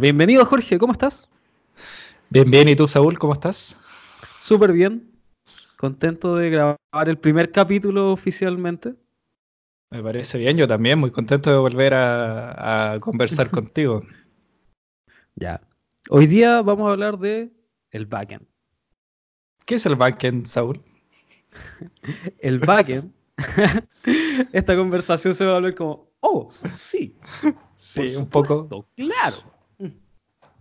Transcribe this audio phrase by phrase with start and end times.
[0.00, 1.28] Bienvenido Jorge, ¿cómo estás?
[2.30, 3.80] Bien, bien, ¿y tú Saúl, cómo estás?
[4.40, 5.10] Súper bien,
[5.76, 8.94] contento de grabar el primer capítulo oficialmente.
[9.90, 14.04] Me parece bien, yo también, muy contento de volver a, conversar contigo.
[15.34, 15.60] Ya.
[16.10, 17.50] Hoy día vamos a hablar de
[17.90, 18.46] el backend.
[19.66, 20.80] ¿Qué es el backend, Saúl?
[22.38, 23.12] el backend.
[24.52, 27.16] Esta conversación se va a hablar como, oh, sí.
[27.74, 28.86] Sí, un poco.
[28.94, 29.57] Claro.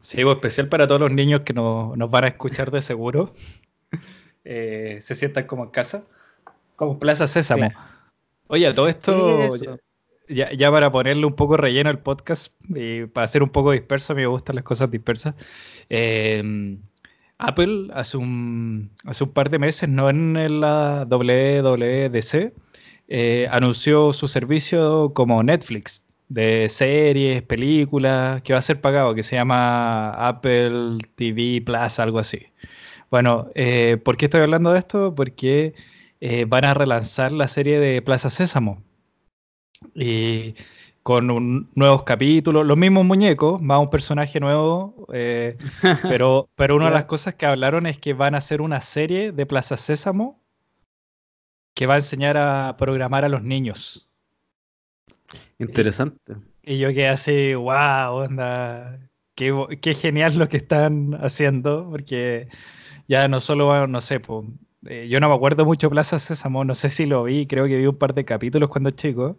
[0.08, 3.34] Sí, pues, especial para todos los niños que nos van a escuchar de seguro.
[4.50, 6.06] Eh, se sientan como en casa,
[6.78, 7.70] como Plaza Sésamo.
[8.48, 9.50] Oye, todo esto,
[10.30, 14.16] ya, para ponerle un poco relleno al podcast y para hacer un poco disperso, a
[14.16, 15.36] mí me gustan las cosas dispersas.
[15.90, 16.80] Em,
[17.40, 22.54] Apple hace un, hace un par de meses, no en la WWDC,
[23.10, 29.24] eh, anunció su servicio como Netflix de series, películas, que va a ser pagado, que
[29.24, 32.48] se llama Apple TV Plus, algo así.
[33.10, 35.16] Bueno, eh, ¿por qué estoy hablando de esto?
[35.16, 35.74] Porque
[36.22, 38.84] eh, van a relanzar la serie de Plaza Sésamo.
[39.96, 40.56] Y
[41.04, 45.58] con un, nuevos capítulos, los mismos muñecos, más un personaje nuevo, eh,
[46.04, 49.32] pero, pero una de las cosas que hablaron es que van a hacer una serie
[49.32, 50.42] de Plaza Sésamo
[51.74, 54.07] que va a enseñar a programar a los niños.
[55.60, 56.36] Interesante.
[56.64, 59.00] Y, yo quedé así, wow, onda,
[59.36, 62.48] qué, qué, genial lo que están haciendo, porque
[63.08, 64.46] ya no solo, no sé, pues,
[65.10, 67.88] yo no me acuerdo mucho Plaza Sésamo, no sé si lo vi, creo que vi
[67.88, 69.38] un par de capítulos cuando chico,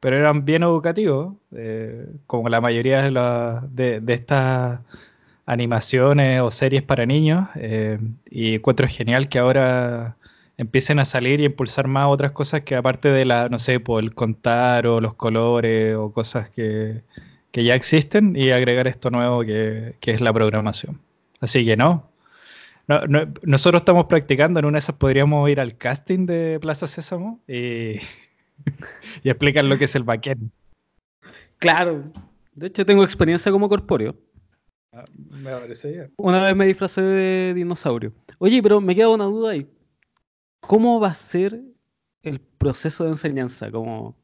[0.00, 4.80] pero eran bien educativos, eh, como la mayoría de, de, estas
[5.46, 7.98] animaciones o series para niños, eh,
[8.30, 10.16] y encuentro genial que ahora
[10.58, 14.02] empiecen a salir y impulsar más otras cosas que aparte de la, no sé, por
[14.02, 17.02] el contar o los colores o cosas que,
[17.52, 21.00] ya existen y agregar esto nuevo que, es la programación.
[21.40, 22.10] Así que no.
[23.44, 27.96] nosotros estamos practicando, en una de esas podríamos ir al casting de Plaza Sésamo y,
[29.22, 30.50] y explicar lo que es el backend.
[31.58, 32.12] Claro,
[32.54, 34.14] de hecho tengo experiencia como corpóreo.
[34.92, 36.12] Ah, me parece bien.
[36.18, 38.12] Una vez me disfracé de dinosaurio.
[38.38, 39.66] Oye, pero me queda una duda ahí.
[40.66, 41.60] ¿Cómo va a ser
[42.22, 43.70] el proceso de enseñanza?
[43.70, 44.16] ¿Como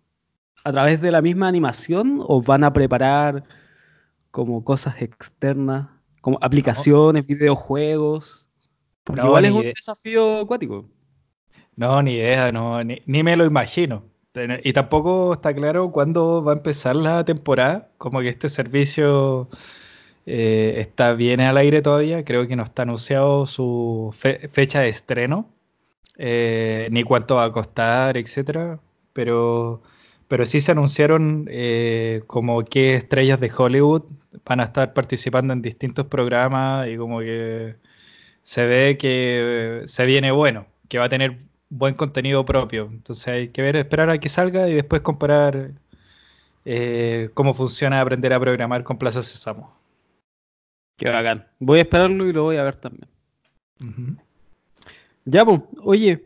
[0.65, 3.45] a través de la misma animación o van a preparar
[4.31, 5.89] como cosas externas,
[6.21, 8.49] como aplicaciones, videojuegos?
[9.05, 10.89] Porque igual es un desafío acuático.
[11.77, 14.05] No, ni idea, no, ni, me lo imagino.
[14.63, 19.49] Y tampoco está claro cuándo va a empezar la temporada, como que este servicio
[20.25, 25.51] eh, está bien al aire todavía, creo que no está anunciado su fecha de estreno.
[26.19, 28.79] Eh, ni cuánto va a costar, etcétera,
[29.13, 29.81] pero,
[30.29, 34.05] pero sí se anunciaron eh, como que estrellas de Hollywood
[34.45, 37.77] van a estar participando en distintos programas y como que
[38.43, 41.39] se ve que se viene bueno, que va a tener
[41.71, 42.89] buen contenido propio.
[42.93, 45.73] Entonces hay que ver, esperar a que salga y después comparar
[46.65, 49.75] eh, cómo funciona aprender a programar con Plaza Sésamo.
[50.97, 51.47] Qué bacán.
[51.59, 53.09] Voy a esperarlo y lo voy a ver también.
[55.25, 56.25] Ya, pues, oye,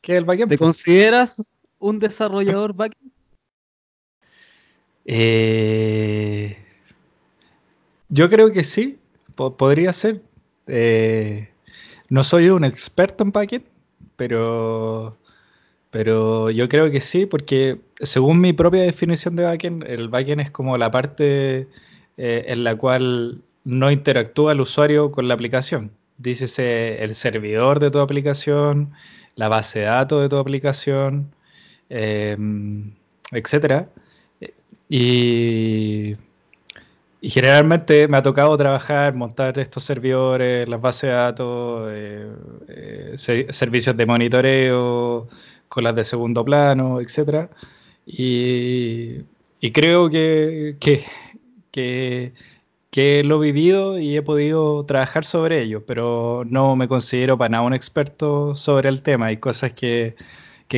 [0.00, 0.50] ¿qué el backend?
[0.50, 1.42] ¿Te consideras
[1.78, 3.12] un desarrollador backend?
[5.04, 6.56] Eh,
[8.08, 8.98] yo creo que sí,
[9.34, 10.22] podría ser.
[10.66, 11.48] Eh,
[12.10, 13.64] no soy un experto en backend,
[14.16, 15.16] pero,
[15.90, 20.50] pero yo creo que sí, porque según mi propia definición de backend, el backend es
[20.50, 21.68] como la parte
[22.16, 27.90] eh, en la cual no interactúa el usuario con la aplicación dícese el servidor de
[27.90, 28.92] tu aplicación,
[29.36, 31.32] la base de datos de tu aplicación,
[31.88, 32.92] em,
[33.32, 33.88] etcétera.
[34.88, 36.16] Y,
[37.22, 42.32] generalmente me ha tocado trabajar, montar estos servidores, las bases de datos, eh,
[42.68, 43.14] eh,
[43.50, 45.28] servicios de monitoreo
[45.68, 47.48] con las de segundo plano, etcétera.
[48.06, 49.24] Y,
[49.72, 51.04] creo que, que
[51.72, 52.34] que
[52.94, 57.62] lo he vivido y he podido trabajar sobre ello, pero no me considero para nada
[57.64, 59.26] un experto sobre el tema.
[59.26, 60.14] Hay cosas que,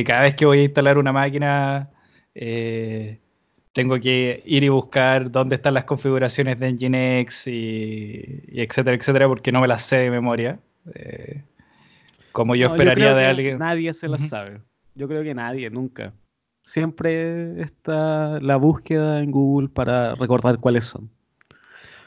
[0.05, 1.89] cada vez que voy a instalar una máquina
[2.33, 3.19] eh,
[3.73, 9.51] tengo que ir y buscar dónde están las configuraciones de Nginx y, etcétera, etcétera, porque
[9.51, 10.59] no me las sé de memoria.
[10.93, 11.43] Eh,
[12.31, 13.59] como yo esperaría de alguien.
[13.59, 14.61] Nadie se las sabe.
[14.95, 16.13] Yo creo que nadie, nunca.
[16.63, 21.09] Siempre está la búsqueda en Google para recordar cuáles son.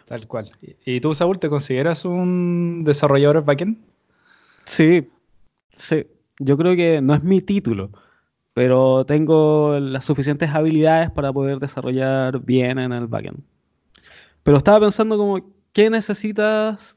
[0.09, 0.51] Tal cual.
[0.87, 3.77] ¿Y tú, Saúl, te consideras un desarrollador backend?
[4.65, 5.07] Sí,
[5.75, 6.07] sí.
[6.39, 7.91] Yo creo que no es mi título,
[8.55, 13.43] pero tengo las suficientes habilidades para poder desarrollar bien en el backend.
[14.43, 15.41] Pero estaba pensando como,
[15.75, 16.97] ¿qué necesitas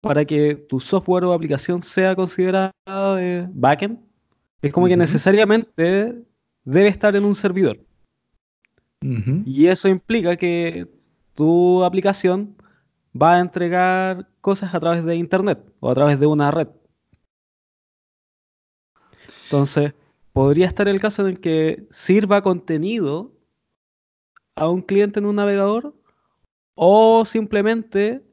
[0.00, 2.72] para que tu software o aplicación sea considerada
[3.16, 4.00] de backend?
[4.60, 6.16] Es como que necesariamente
[6.64, 7.78] debe estar en un servidor.
[9.02, 10.86] Y eso implica que
[11.34, 12.56] tu aplicación
[13.20, 16.68] va a entregar cosas a través de Internet o a través de una red.
[19.44, 19.94] Entonces,
[20.32, 23.32] podría estar el caso en que sirva contenido
[24.54, 25.94] a un cliente en un navegador
[26.74, 28.24] o simplemente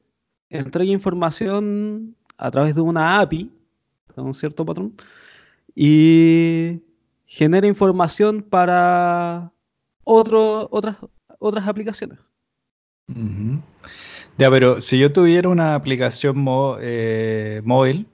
[0.50, 3.52] entregue información a través de una API,
[4.16, 4.96] de un cierto patrón,
[5.76, 6.82] y
[7.26, 9.52] genere información para
[10.04, 10.98] otras,
[11.40, 12.20] otras aplicaciones.
[14.38, 16.46] Ya, pero si yo tuviera una aplicación
[16.82, 18.08] eh, móvil,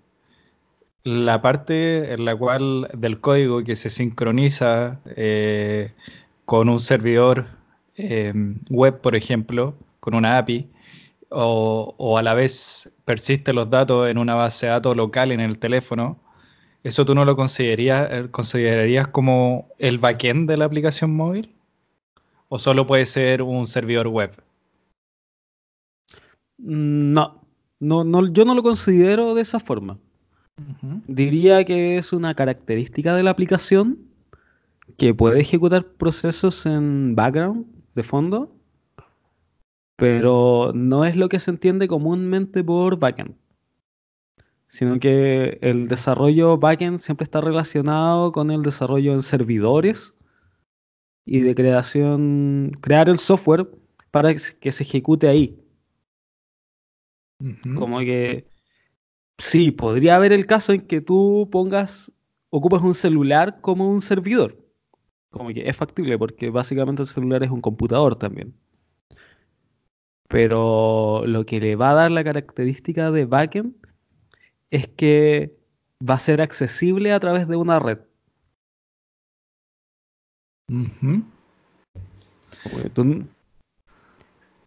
[1.03, 5.91] la parte en la cual del código que se sincroniza eh,
[6.45, 7.47] con un servidor
[7.95, 10.69] em, web, por ejemplo, con una API,
[11.29, 15.59] o, a la vez persiste los datos en una base de datos local en el
[15.59, 16.19] teléfono,
[16.83, 21.55] ¿eso tú no lo considerarías, eh, considerarías como el backend de la aplicación móvil?
[22.49, 24.31] ¿O solo puede ser un servidor web?
[26.57, 27.41] No,
[27.79, 29.99] no, no yo no lo considero de esa forma.
[31.07, 33.97] Diría que es una característica de la aplicación
[34.97, 37.65] que puede ejecutar procesos en background,
[37.95, 38.55] de fondo,
[39.95, 43.35] pero no es lo que se entiende comúnmente por backend,
[44.67, 50.13] sino que el desarrollo backend siempre está relacionado con el desarrollo en servidores
[51.25, 53.69] y de creación, crear el software
[54.11, 55.62] para que se ejecute ahí.
[57.75, 58.47] Como que
[59.37, 62.11] sí, podría haber el caso en que tú pongas,
[62.49, 64.57] ocupas un celular como un servidor.
[65.29, 68.53] Como que es factible porque básicamente el celular es un computador también.
[70.27, 73.75] Pero lo que le va a dar la característica de backend
[74.71, 75.55] es que
[76.07, 77.99] va a ser accesible a través de una red.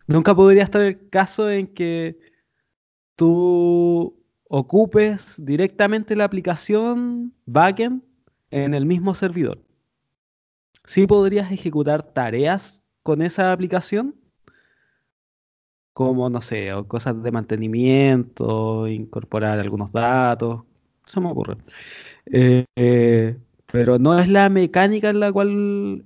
[0.07, 2.19] nunca podría estar el caso en que
[3.17, 4.17] tú
[4.49, 8.03] ocupes directamente la aplicación backend
[8.51, 9.61] en el mismo servidor.
[10.85, 14.15] Sí podrías ejecutar tareas con esa aplicación,
[15.93, 20.63] como, no sé, cosas de mantenimiento, incorporar algunos datos,
[21.07, 21.57] se me ocurre.
[22.27, 23.37] Eh,
[23.67, 26.05] pero no es la mecánica en la cual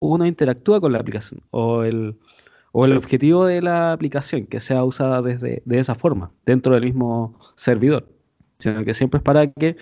[0.00, 2.18] uno interactúa con la aplicación o el,
[2.72, 6.84] o el objetivo de la aplicación que sea usada desde, de esa forma, dentro del
[6.84, 8.08] mismo servidor,
[8.58, 9.76] sino que siempre es para que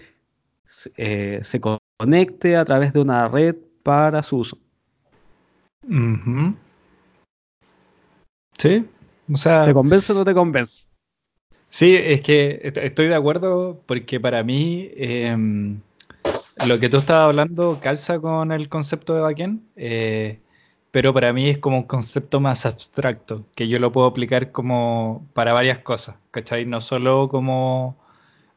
[0.97, 4.59] eh, se conecte a través de una red para su uso.
[8.59, 8.87] Sí,
[9.33, 9.65] o sea...
[9.65, 10.89] ¿Te convence o no te convence?
[11.69, 15.77] Sí, es que estoy de acuerdo porque para mí em,
[16.67, 19.61] lo que tú estabas hablando calza con el concepto de backend.
[19.77, 20.41] Eh,
[20.91, 25.27] pero para mí es como un concepto más abstracto, que yo lo puedo aplicar como
[25.35, 26.65] para varias cosas, ¿cachai?
[26.65, 27.97] No solo como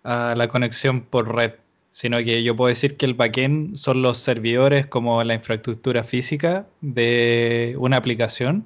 [0.04, 1.54] la conexión por red,
[1.92, 6.68] sino que yo puedo decir que el backend son los servidores como la infraestructura física
[6.82, 8.66] de una aplicación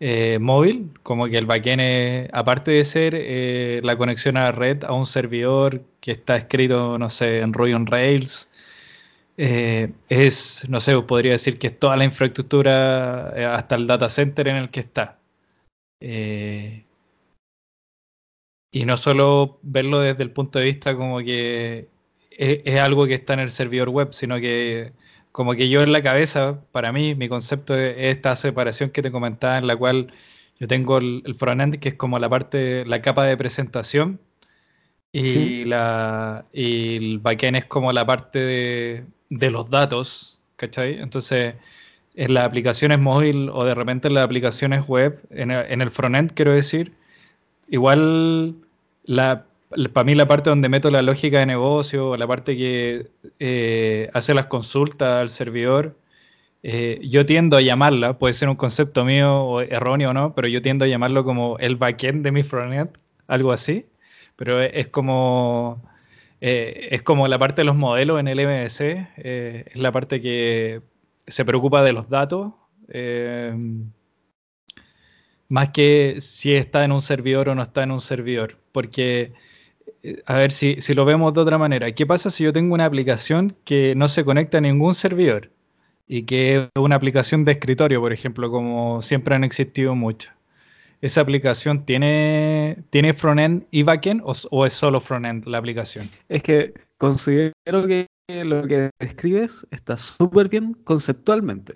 [0.00, 4.52] eh, móvil, como que el backend es, aparte de ser eh, la conexión a la
[4.52, 8.48] red a un servidor que está escrito, no sé, en Ruby on Rails,
[9.44, 14.08] eh, es, no sé, podría decir que es toda la infraestructura eh, hasta el data
[14.08, 15.18] center en el que está.
[16.00, 16.84] Eh,
[18.70, 21.88] y no solo verlo desde el punto de vista como que
[22.30, 24.92] es, algo que está en el servidor web, sino que
[25.32, 29.10] como que yo en la cabeza, para mí, mi concepto es esta separación que te
[29.10, 30.12] comentaba, en la cual
[30.60, 34.20] yo tengo el, el frontend, que es como la parte, la capa de presentación,
[35.12, 41.00] y, la, y el backend es como la parte de, de los datos, ¿cachai?
[41.00, 41.54] Entonces,
[42.14, 46.52] en las aplicaciones móvil o de repente en las aplicaciones web, en el, frontend quiero
[46.52, 46.92] decir,
[47.68, 48.56] igual
[49.04, 49.46] la,
[49.92, 53.08] para mí la parte donde meto la lógica de negocio, la parte que
[53.38, 55.96] eh, hace las consultas al servidor,
[56.62, 60.48] eh, yo tiendo a llamarla, puede ser un concepto mío o erróneo o no, pero
[60.48, 62.90] yo tiendo a llamarlo como el backend de mi frontend,
[63.26, 63.86] algo así,
[64.36, 65.82] pero es como
[66.44, 68.80] eh, es como la parte de los modelos en el MVC,
[69.16, 70.82] eh, es la parte que
[71.24, 72.52] se preocupa de los datos,
[72.88, 73.54] eh,
[75.48, 78.58] más que si está en un servidor o no está en un servidor.
[78.72, 79.34] Porque,
[80.26, 82.86] a ver si, si lo vemos de otra manera, ¿qué pasa si yo tengo una
[82.86, 85.52] aplicación que no se conecta a ningún servidor?
[86.08, 90.34] Y que es una aplicación de escritorio, por ejemplo, como siempre han existido muchas.
[91.02, 96.08] ¿Esa aplicación tiene, tiene frontend y backend o, o es solo frontend la aplicación?
[96.28, 101.74] Es que considero que lo que describes está súper bien conceptualmente.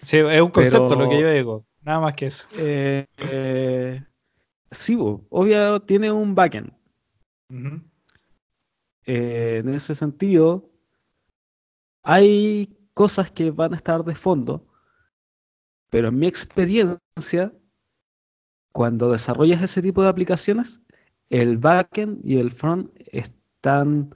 [0.00, 2.48] Sí, es un concepto lo que yo digo, nada más que eso.
[2.56, 4.02] Eh, eh,
[4.70, 6.72] sí, obvio, tiene un backend.
[9.06, 10.70] Eh, en ese sentido,
[12.02, 14.66] hay cosas que van a estar de fondo,
[15.90, 17.52] pero en mi experiencia,
[18.78, 20.80] cuando desarrollas ese tipo de aplicaciones,
[21.30, 24.14] el backend y el front están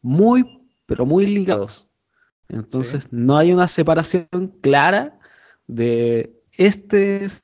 [0.00, 1.88] muy, pero muy ligados.
[2.48, 4.28] Entonces, no hay una separación
[4.60, 5.18] clara
[5.66, 7.42] de este es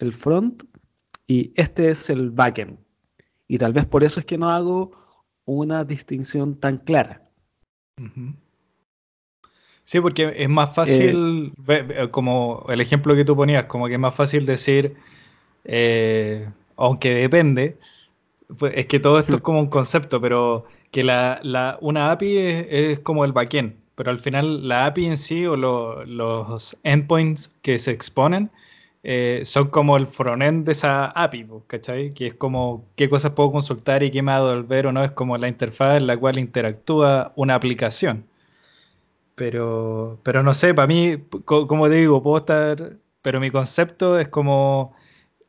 [0.00, 0.64] el front
[1.26, 2.76] y este es el backend.
[3.48, 4.92] Y tal vez por eso es que no hago
[5.46, 7.22] una distinción tan clara.
[9.82, 13.98] Sí, porque es más fácil, eh, como el ejemplo que tú ponías, como que es
[13.98, 14.94] más fácil decir,
[15.64, 17.78] eh, aunque depende,
[18.58, 23.00] pues, es que todo esto es como un concepto, pero que la, una API es,
[23.00, 27.92] como el backend, pero al final la API en sí o los endpoints que se
[27.92, 28.50] exponen
[29.04, 32.14] eh, son como el frontend de esa API, ¿cachai?
[32.14, 35.02] Que es como qué cosas puedo consultar y qué me va a devolver o no,
[35.04, 38.26] es como la interfaz en la cual interactúa una aplicación.
[39.34, 44.28] Pero, pero no sé, para mí, como te digo, puedo estar, pero mi concepto es
[44.28, 44.94] como,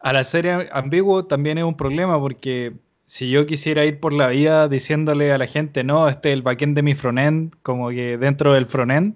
[0.03, 2.74] al ser ambiguo también es un problema porque
[3.05, 6.41] si yo quisiera ir por la vida diciéndole a la gente, no, este es el
[6.43, 9.15] backend de mi frontend, como que dentro del frontend,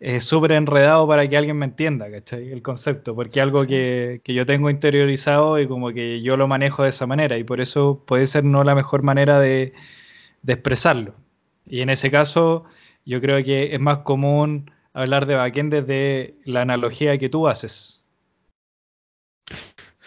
[0.00, 2.50] es súper enredado para que alguien me entienda, ¿cachai?
[2.52, 6.84] El concepto, porque es algo que, yo tengo interiorizado y como que yo lo manejo
[6.84, 9.74] de esa manera y por eso puede ser no la mejor manera de,
[10.46, 11.14] expresarlo.
[11.66, 12.64] Y en ese caso,
[13.04, 17.99] yo creo que es más común hablar de backend desde la analogía que tú haces.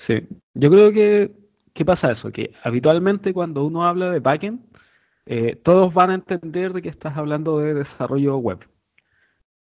[0.04, 1.34] Sí, yo creo que,
[1.74, 2.30] ¿qué pasa eso?
[2.30, 4.60] Que habitualmente cuando uno habla de backend,
[5.26, 8.60] eh, todos van a entender de que estás hablando de desarrollo web.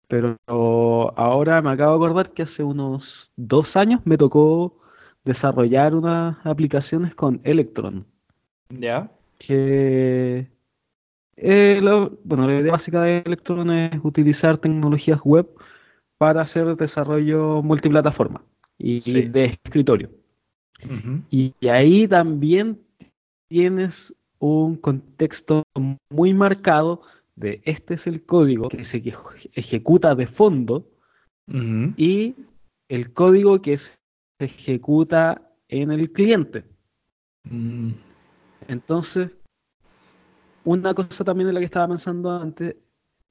[0.08, 4.82] Pero ahora me acabo de acordar que hace unos dos años me tocó
[5.24, 8.04] desarrollar unas aplicaciones con Electron.
[8.70, 9.12] ¿Ya?
[9.38, 10.48] Que
[11.38, 11.80] eh,
[12.24, 15.48] bueno, la idea básica de Electron es utilizar tecnologías web
[16.18, 18.44] para hacer desarrollo multiplataforma
[18.84, 20.23] y, de escritorio.
[21.30, 22.80] Y, ahí también
[23.48, 25.64] tienes un contexto
[26.10, 27.02] muy marcado
[27.36, 29.02] de este es el código que se
[29.54, 30.86] ejecuta de fondo
[31.48, 32.36] y
[32.90, 33.92] el código que se
[34.40, 36.64] ejecuta en el cliente.
[37.44, 37.92] Mm.
[38.68, 39.32] Entonces,
[40.64, 42.76] una cosa también de la que estaba pensando antes,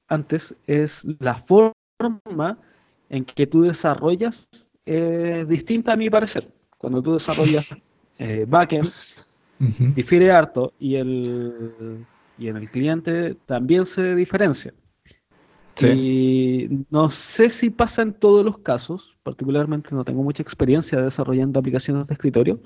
[0.07, 2.57] antes es la forma
[3.09, 4.47] en que tú desarrollas
[4.85, 6.51] es distinta a mi parecer.
[6.83, 7.73] Cuando tú desarrollas
[8.19, 8.91] eh, backend,
[9.95, 12.05] difiere harto y el
[12.37, 14.73] y en el cliente también se diferencia.
[15.81, 21.57] Y no sé si pasa en todos los casos, particularmente no tengo mucha experiencia desarrollando
[21.57, 22.59] aplicaciones de escritorio,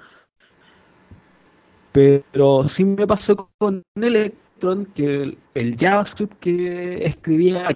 [1.92, 7.70] pero sí me pasó con Electron que el, JavaScript que escribía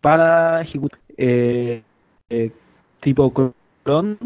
[0.00, 1.84] para ejecutar eh,
[2.30, 2.50] eh,
[3.00, 3.32] tipo
[3.84, 4.18] cron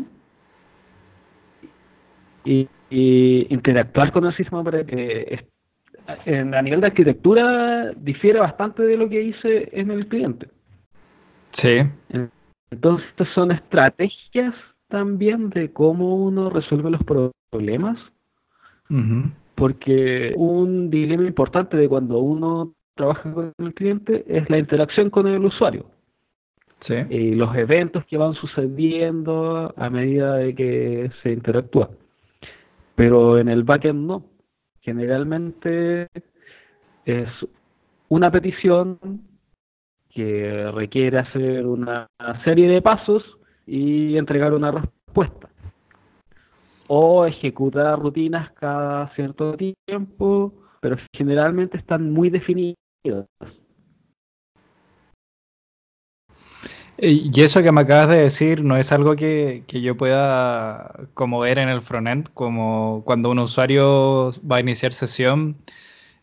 [2.45, 5.47] y, interactuar con el sistema para que
[6.07, 10.49] a nivel de arquitectura difiere bastante de lo que hice en el cliente.
[11.51, 11.83] Sí.
[12.71, 14.55] Entonces son estrategias
[14.89, 17.03] también de cómo uno resuelve los
[17.51, 17.99] problemas.
[19.55, 25.27] Porque un dilema importante de cuando uno trabaja con el cliente es la interacción con
[25.27, 25.87] el usuario.
[26.81, 26.97] Sí.
[27.09, 31.91] Y los eventos que van sucediendo a medida de que se interactúa.
[32.95, 34.25] Pero en el backend no.
[34.81, 36.09] Generalmente
[37.05, 37.29] es
[38.09, 38.99] una petición
[40.11, 42.07] que requiere hacer una
[42.45, 43.23] serie de pasos
[43.67, 45.49] y entregar una respuesta.
[46.89, 52.77] O ejecutar rutinas cada cierto tiempo, pero generalmente están muy definidas.
[56.99, 61.59] Y eso que me acabas de decir no es algo que, yo pueda como ver
[61.59, 65.57] en el frontend, como cuando un usuario va a iniciar sesión,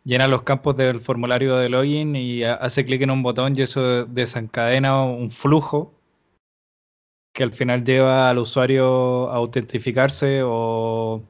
[0.06, 4.06] llena los campos del formulario de login y hace clic en un botón y eso
[4.06, 5.94] desencadena un flujo
[7.34, 11.24] que al final lleva al usuario a autentificarse o,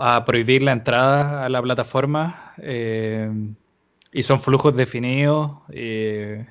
[0.00, 2.54] a prohibir la entrada a la plataforma.
[2.58, 3.30] Eh,
[4.12, 5.52] y son flujos definidos.
[5.70, 6.46] Eh,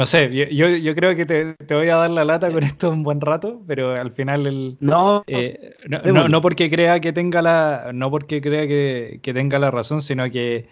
[0.00, 2.88] no sé, yo, yo, creo que te, te, voy a dar la lata con esto
[2.88, 5.76] un buen rato, pero al final el, no, eh,
[6.06, 10.00] no, no, porque crea que tenga la, no porque crea que, que, tenga la razón,
[10.00, 10.70] sino que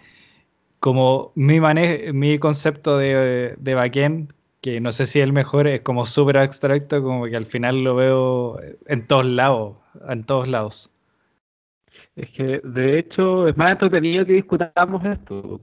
[0.79, 5.67] como mi manejo, mi concepto de, de backend, que no sé si es el mejor,
[5.67, 9.77] es como súper abstracto, como que al final lo veo en todos lados,
[10.09, 10.91] en todos lados.
[12.15, 15.61] Es que de hecho es más entretenido que discutamos esto.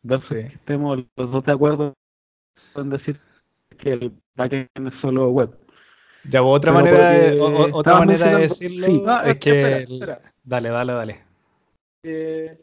[0.00, 1.92] Ver si estemos los dos de acuerdo
[2.80, 3.20] en decir
[3.78, 5.56] que el backend es solo web.
[6.24, 9.84] Ya, otra manera, de, otra manera de decirlo es que.
[10.44, 11.24] Dale, dale, dale.
[12.04, 12.60] Eh,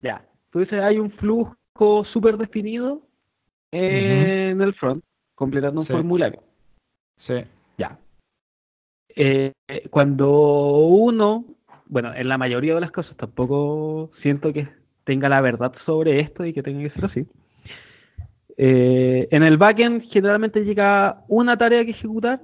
[0.00, 3.02] ya, tú dices, hay un flujo súper definido
[3.72, 5.04] en el front,
[5.34, 6.42] completando un formulario.
[7.16, 7.44] Sí.
[7.76, 7.98] Ya.
[9.08, 9.52] Eh,
[9.90, 11.44] cuando uno,
[11.86, 14.68] bueno, en la mayoría de las cosas tampoco siento que
[15.04, 17.26] tenga la verdad sobre esto y que tenga que ser así.
[18.60, 22.40] Eh, en el backend generalmente llega una tarea que ejecutar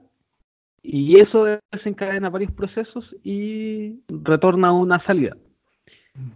[0.80, 5.36] y eso desencadena varios procesos y retorna una salida.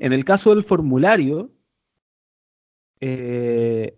[0.01, 1.51] En el caso del formulario,
[3.01, 3.95] eh,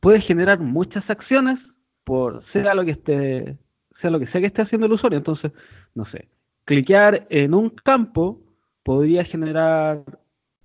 [0.00, 1.60] puede generar muchas acciones
[2.02, 3.56] por sea lo que esté,
[4.00, 5.18] sea lo que sea que esté haciendo el usuario.
[5.18, 5.52] Entonces,
[5.94, 6.26] no sé,
[6.64, 8.40] cliquear en un campo
[8.82, 10.02] podría generar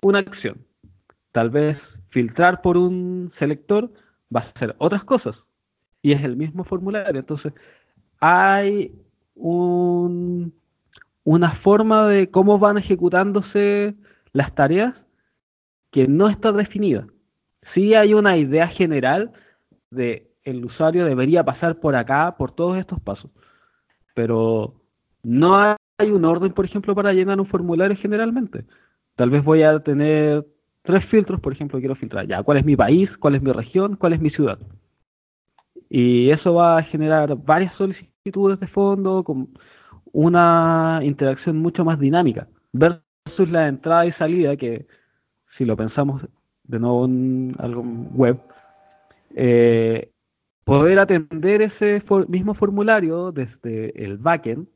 [0.02, 0.66] una acción.
[1.32, 1.78] Tal vez
[2.10, 3.92] filtrar por un selector
[4.36, 5.36] va a hacer otras cosas.
[6.02, 7.20] Y es el mismo formulario.
[7.20, 7.54] Entonces,
[8.20, 8.92] hay
[9.36, 10.54] un,
[11.24, 13.96] una forma de cómo van ejecutándose
[14.34, 14.96] las tareas
[15.92, 17.08] que no está definida
[17.74, 19.32] sí hay una idea general
[19.92, 23.32] de el usuario debería pasar por acá, por todos estos pasos.
[24.13, 24.74] Pero
[25.24, 25.56] no
[25.98, 28.66] hay un orden, por ejemplo, para llenar un formulario generalmente.
[29.16, 30.46] Tal vez voy a tener
[30.84, 32.28] tres filtros, por ejemplo, quiero filtrar.
[32.28, 34.60] Ya cuál es mi país, cuál es mi región, cuál es mi ciudad.
[35.90, 39.50] Y eso va a generar varias solicitudes de fondo con
[40.12, 44.86] una interacción mucho más dinámica versus la entrada y salida que
[45.58, 46.22] si lo pensamos
[46.63, 48.39] de nuevo en algo web,
[49.36, 50.10] eh,
[50.63, 54.67] poder atender ese mismo formulario desde el backend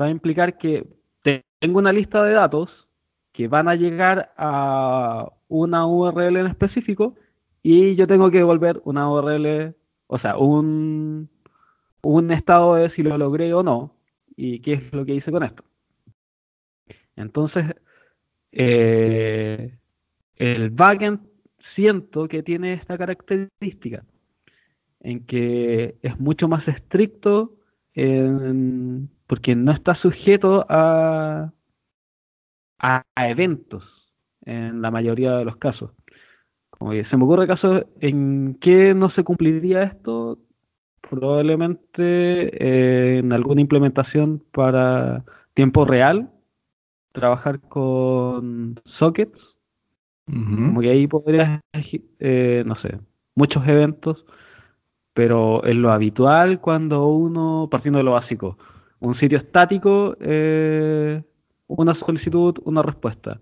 [0.00, 0.86] va a implicar que
[1.60, 2.87] tengo una lista de datos
[3.38, 7.14] que van a llegar a una URL en específico
[7.62, 9.76] y yo tengo que devolver una URL,
[10.08, 11.28] o sea, un,
[12.02, 13.94] un estado de si lo logré o no
[14.34, 15.62] y qué es lo que hice con esto.
[17.14, 17.76] Entonces,
[18.50, 19.72] eh,
[20.34, 21.20] el backend
[21.76, 24.02] siento que tiene esta característica,
[24.98, 27.52] en que es mucho más estricto
[29.28, 31.52] porque no está sujeto a,
[32.78, 33.84] a, eventos
[34.44, 35.90] en la mayoría de los casos.
[36.70, 40.38] Como se me ocurre casos en que no se cumpliría esto,
[41.00, 46.30] probablemente eh, en alguna implementación para tiempo real,
[47.12, 49.38] trabajar con sockets
[50.28, 51.60] como que ahí podrías,
[52.18, 52.98] eh, no sé,
[53.34, 54.26] muchos eventos,
[55.14, 58.58] pero en lo habitual cuando uno, partiendo de lo básico,
[59.00, 61.22] un sitio estático, eh,
[61.68, 63.40] una solicitud, una respuesta.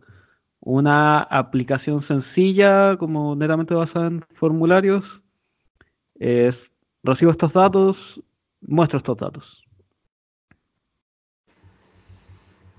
[0.61, 5.05] Una aplicación sencilla, como netamente basada en formularios,
[6.17, 6.55] es
[7.03, 7.97] recibo estos datos,
[8.61, 9.45] muestro estos datos.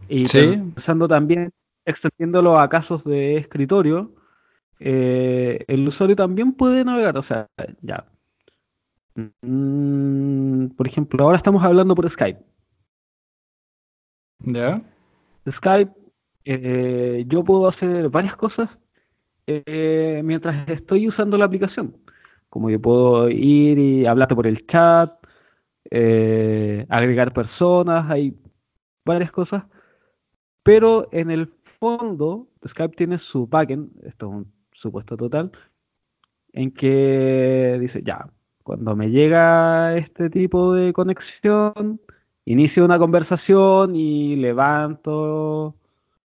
[0.10, 1.52] Y pensando también
[1.86, 4.12] extendiéndolo a casos de escritorio,
[4.80, 7.48] eh, el usuario también puede navegar, o sea,
[7.82, 8.06] ya.
[9.42, 12.40] Mm, por ejemplo, ahora estamos hablando por Skype.
[14.40, 14.82] ¿Ya?
[15.52, 15.92] Skype,
[16.46, 18.70] eh, yo puedo hacer varias cosas
[19.48, 21.96] eh, mientras estoy usando la aplicación.
[22.50, 25.14] Como yo puedo ir y hablarte por el chat,
[26.90, 28.34] agregar personas, hay
[29.06, 29.64] varias cosas.
[30.64, 35.52] Pero en el fondo, Skype tiene su backend, esto es un supuesto total,
[36.54, 38.30] en que dice, ya,
[38.64, 42.02] cuando me llega este tipo de conexión,
[42.48, 45.76] inicio una conversación y levanto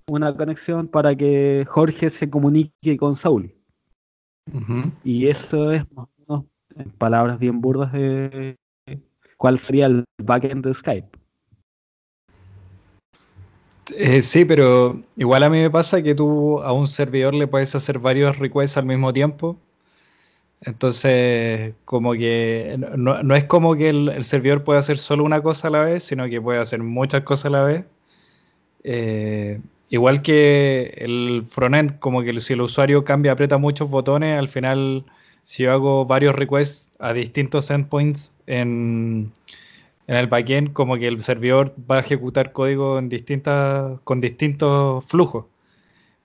[0.09, 3.53] una conexión para que Jorge se comunique con Saúl.
[5.05, 5.85] Y eso es,
[6.77, 8.57] en palabras bien burdas, de
[9.37, 11.09] cuál sería el backend de Skype.
[13.97, 17.75] Eh, sí, pero igual a mí me pasa que tú a un servidor le puedes
[17.75, 19.59] hacer varios requests al mismo tiempo.
[20.67, 25.71] Entonces, como que no, es como que el, servidor puede hacer solo una cosa a
[25.71, 27.85] la vez, sino que puede hacer muchas cosas a la vez.
[28.85, 34.49] Eh, igual que el frontend, como que si el usuario cambia, aprieta muchos botones, al
[34.49, 35.05] final
[35.45, 39.33] si yo hago varios requests a distintos endpoints en,
[40.09, 45.05] en el backend, como que el servidor va a ejecutar código en distintas, con distintos
[45.05, 45.47] flujos.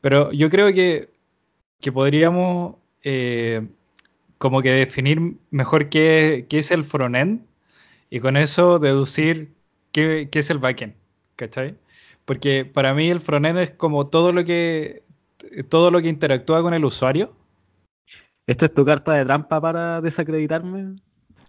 [0.02, 1.10] Pero yo creo que,
[1.80, 3.68] que podríamos eh,
[4.42, 7.46] como que definir mejor qué, qué es el frontend
[8.10, 9.54] y con eso deducir
[9.92, 10.96] qué, qué, es el backend,
[11.36, 11.76] ¿cachai?
[12.26, 15.04] Porque para mí el frontend es como todo lo que
[15.70, 17.36] todo lo que interactúa con el usuario.
[18.48, 20.96] ¿Esto es tu carta de trampa para desacreditarme?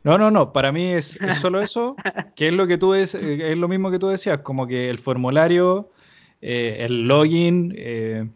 [0.05, 0.53] No, no, no.
[0.53, 1.97] Para mí es, solo eso,
[2.37, 4.99] que es lo que tú es, es lo mismo que tú decías, como que el
[4.99, 5.91] formulario,
[6.43, 8.29] eh, el login, eh,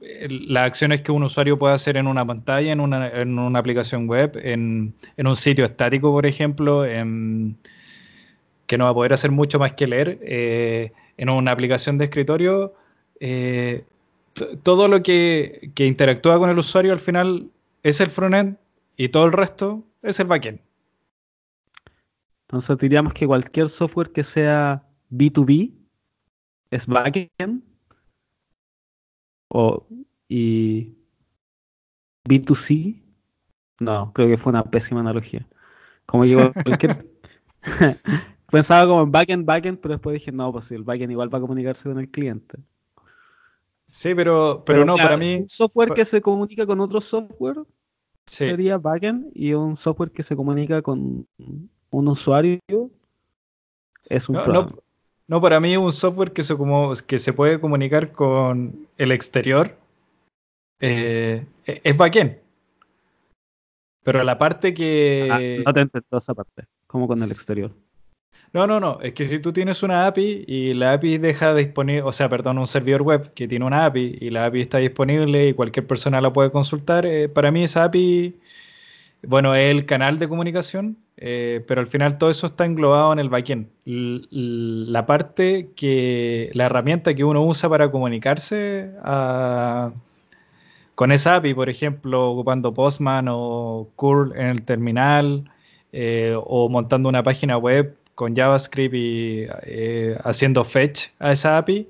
[0.00, 4.06] las acciones que un usuario puede hacer en una pantalla, en una, en una aplicación
[4.06, 7.56] web, en, en, un sitio estático, por ejemplo, en,
[8.66, 12.04] que no va a poder hacer mucho más que leer, eh, en una aplicación de
[12.04, 12.74] escritorio,
[13.20, 13.84] eh,
[14.62, 17.50] todo lo que, que, interactúa con el usuario al final
[17.82, 18.56] es el frontend
[18.96, 20.60] y todo el resto es el backend.
[22.48, 25.72] Entonces diríamos que cualquier software que sea B2B
[26.70, 27.62] es backend
[29.50, 29.86] o,
[30.28, 30.94] y
[32.24, 33.02] B2C,
[33.80, 35.46] no, creo que fue una pésima analogía.
[36.06, 36.52] Como digo,
[38.50, 41.40] pensaba como en backend, backend, pero después dije, no, pues el backend igual va a
[41.40, 42.58] comunicarse con el cliente.
[43.86, 45.36] Sí, pero, pero, no, para mí...
[45.36, 47.58] Un software que se comunica con otro software
[48.26, 51.26] sería backend y un software que se comunica con
[51.90, 52.60] un usuario
[54.04, 54.68] es un no, no,
[55.38, 59.76] para mí un software que se, como, que se puede comunicar con el exterior
[60.80, 62.38] eh, es backend.
[64.02, 65.28] Pero la parte que...
[65.30, 67.70] Ah, no te entiendo esa parte, como con el exterior.
[68.52, 68.98] No, no, no.
[69.00, 72.58] Es que si tú tienes una API y la API deja disponible, o sea, perdón,
[72.58, 76.20] un servidor web que tiene una API y la API está disponible y cualquier persona
[76.20, 78.40] la puede consultar, eh, para mí esa API,
[79.22, 83.18] bueno, es el canal de comunicación eh, pero al final todo eso está englobado en
[83.18, 83.68] el backend.
[83.84, 89.92] La parte que, la herramienta que uno usa para comunicarse ah,
[90.94, 95.50] con esa API, por ejemplo, ocupando Postman o curl en el terminal,
[95.92, 101.88] eh, o montando una página web con JavaScript y eh, haciendo fetch a esa API,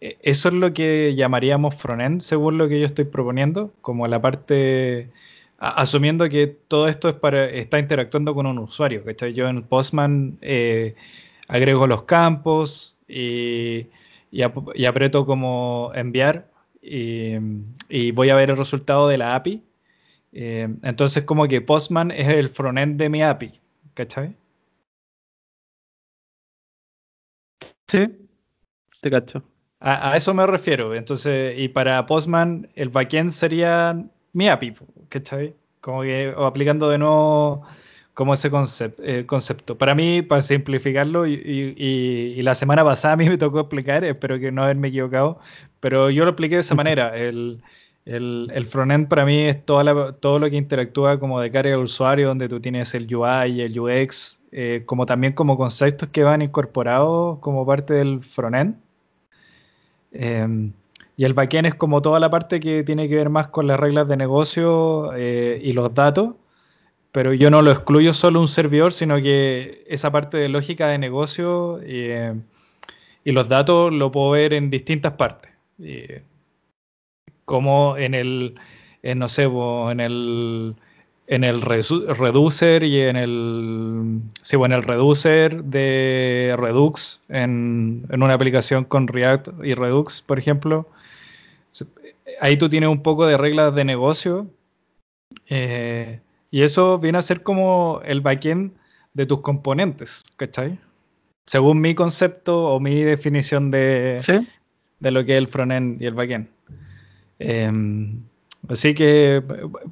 [0.00, 5.10] eso es lo que llamaríamos frontend, según lo que yo estoy proponiendo, como la parte
[5.58, 9.04] asumiendo que todo esto es para, está interactuando con un usuario.
[9.04, 9.32] ¿cachai?
[9.32, 10.94] Yo en Postman eh,
[11.48, 13.86] agrego los campos y,
[14.30, 16.50] y, aprieto como enviar
[16.82, 19.62] y, voy a ver el resultado de la API.
[20.32, 23.60] Eh, entonces como que Postman es el frontend de mi API.
[23.94, 24.34] ¿Cachai?
[27.90, 28.28] Sí,
[29.00, 29.42] te cacho.
[29.80, 30.94] A, a, eso me refiero.
[30.94, 34.74] Entonces, y para Postman, el backend sería mi API,
[35.08, 35.54] ¿cachai?
[35.80, 37.62] Como que, o aplicando de nuevo
[38.14, 38.50] como ese
[39.02, 39.78] eh, concepto.
[39.78, 44.52] Para mí, para simplificarlo, y, la semana pasada a mí me tocó explicar, espero que
[44.52, 45.38] no haberme equivocado,
[45.80, 47.16] pero yo lo expliqué de esa manera.
[47.16, 47.62] El,
[48.04, 51.80] el, el frontend para mí es toda todo lo que interactúa como de cara al
[51.80, 56.42] usuario, donde tú tienes el UI, el UX, eh, como también como conceptos que van
[56.42, 58.76] incorporados como parte del frontend.
[60.12, 60.70] Eh,
[61.16, 63.80] y el backend es como toda la parte que tiene que ver más con las
[63.80, 66.34] reglas de negocio eh, y los datos,
[67.12, 70.98] pero yo no lo excluyo solo un servidor, sino que esa parte de lógica de
[70.98, 72.34] negocio eh,
[73.24, 75.52] y los datos lo puedo ver en distintas partes.
[77.44, 78.54] como en el,
[79.16, 80.74] no sé, en el,
[81.26, 88.34] en el reducer y en el, sí, bueno, el reducer de Redux en, en una
[88.34, 90.88] aplicación con React y Redux, por ejemplo
[92.40, 94.50] ahí tú tienes un poco de reglas de negocio
[95.48, 98.72] eh, y eso viene a ser como el backend
[99.14, 100.78] de tus componentes, ¿cachai?
[101.46, 104.44] Según mi concepto o mi definición de,
[105.00, 106.48] de lo que es el frontend y el backend.
[107.38, 108.22] Em,
[108.68, 109.42] así que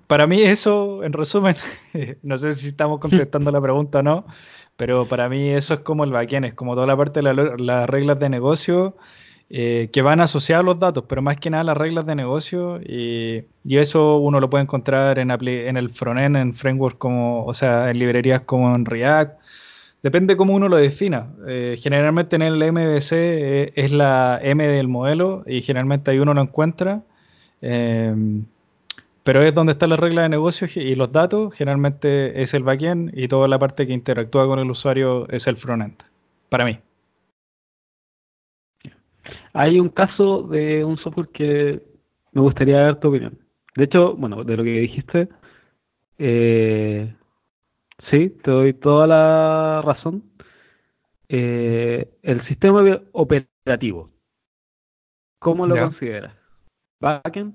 [0.06, 1.56] para mí eso, en resumen,
[2.22, 4.26] no sé si estamos contestando la pregunta o no,
[4.76, 7.88] pero para mí eso es como el backend, es como toda la parte de las
[7.88, 8.96] reglas de negocio
[9.50, 13.44] eh, que van asociados los datos, pero más que nada las reglas de negocio y,
[13.64, 17.98] eso uno lo puede encontrar en, en el frontend, en frameworks como, o sea, en
[17.98, 19.38] librerías como en React.
[20.02, 21.28] Depende cómo uno lo defina.
[21.46, 26.34] Eh, generalmente en el MVC eh, es la M del modelo y generalmente ahí uno
[26.34, 27.02] lo encuentra.
[29.22, 31.54] pero es donde está la regla de negocio y los datos.
[31.54, 35.56] Generalmente es el backend y toda la parte que interactúa con el usuario es el
[35.56, 36.02] frontend.
[36.48, 36.78] Para mí.
[39.54, 41.80] Hay un caso de un software que
[42.32, 43.38] me gustaría ver tu opinión.
[43.76, 45.28] De hecho, bueno, de lo que dijiste,
[46.18, 47.12] Eh,
[48.10, 50.22] sí, te doy toda la razón.
[51.28, 54.10] Eh, el sistema operativo,
[55.40, 56.34] ¿cómo lo consideras?
[57.00, 57.54] ¿Backend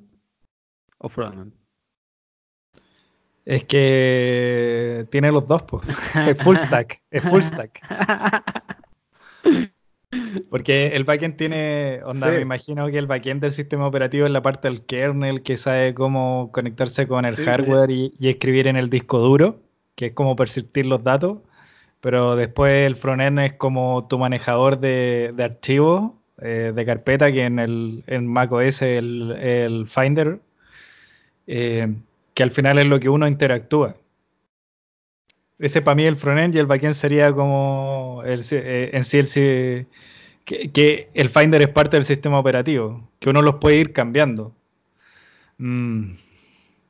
[0.97, 1.53] o frontend?
[3.45, 5.83] Es que tiene los dos, pues.
[6.27, 7.81] Es full stack, es full stack.
[10.49, 14.41] Porque el backend tiene, onda, me imagino que el backend del sistema operativo es la
[14.41, 19.19] parte del kernel que sabe cómo conectarse con el hardware y, escribir en el disco
[19.19, 19.61] duro,
[19.95, 21.39] que es como persistir los datos.
[22.01, 27.59] Pero después el frontend es como tu manejador de, archivos, eh, de carpeta, que en
[27.59, 30.39] el en macOS el, el Finder,
[31.47, 31.93] eh,
[32.33, 33.95] que al final es lo que uno interactúa.
[35.59, 39.87] Ese para mí el frontend y el backend sería como el, eh, en sí el,
[40.45, 44.53] que, el Finder es parte del sistema operativo, que uno los puede ir cambiando.
[45.57, 46.11] Mm,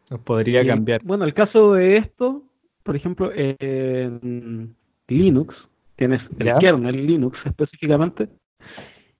[0.09, 1.01] los podría cambiar.
[1.03, 2.43] Bueno, el caso de esto,
[2.83, 4.75] por ejemplo, en
[5.07, 5.55] Linux,
[5.95, 8.29] tienes el kernel Linux específicamente,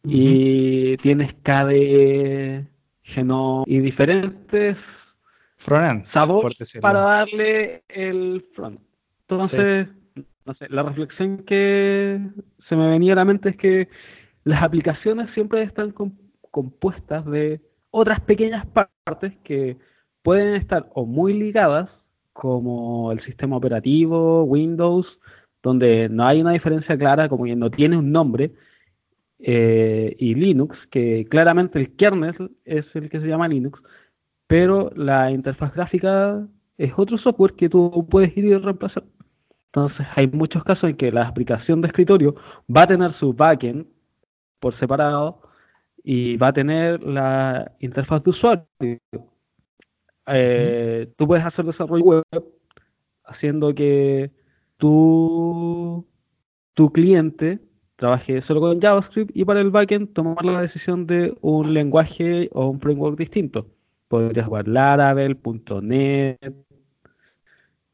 [0.04, 2.65] y tienes KDE,
[3.04, 4.78] Genome y diferentes
[5.58, 6.06] frontend
[6.82, 8.80] para darle el front.
[9.22, 9.88] Entonces,
[10.46, 12.20] no sé, la reflexión que
[12.68, 13.89] se me venía a la mente es que
[14.50, 15.94] las aplicaciones siempre están
[16.50, 19.78] compuestas de otras pequeñas partes que
[20.24, 21.90] pueden estar o muy ligadas,
[22.34, 25.06] como el sistema operativo, Windows,
[25.62, 28.52] donde no hay una diferencia clara, como que no tiene un nombre,
[29.40, 33.80] eh, y Linux, que claramente el kernel es el que se llama Linux,
[34.48, 36.44] pero la interfaz gráfica
[36.78, 39.04] es otro software que tú puedes ir y reemplazar.
[39.68, 42.36] Entonces hay muchos casos en que la aplicación de escritorio
[42.76, 43.86] va a tener su backend
[44.60, 45.41] por separado
[46.04, 48.65] y va a tener la interfaz de usuario.
[50.28, 52.24] Eh, tú puedes hacer desarrollo web
[53.26, 54.32] haciendo que
[54.78, 56.06] tu,
[56.74, 57.60] tu cliente
[57.95, 62.69] trabaje solo con JavaScript y para el backend tomar la decisión de un lenguaje o
[62.69, 63.67] un framework distinto.
[64.08, 65.38] Podrías jugar Laravel,
[65.82, 66.56] .NET,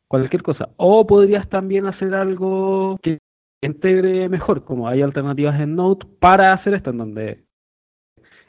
[0.07, 0.69] cualquier cosa.
[0.77, 3.19] O podrías también hacer algo que
[3.61, 7.45] integre mejor, como hay alternativas en Node para hacer esto, en donde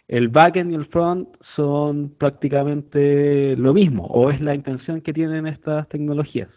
[0.09, 5.47] el backend y el front son prácticamente lo mismo, o es la intención que tienen
[5.47, 6.49] estas tecnologías.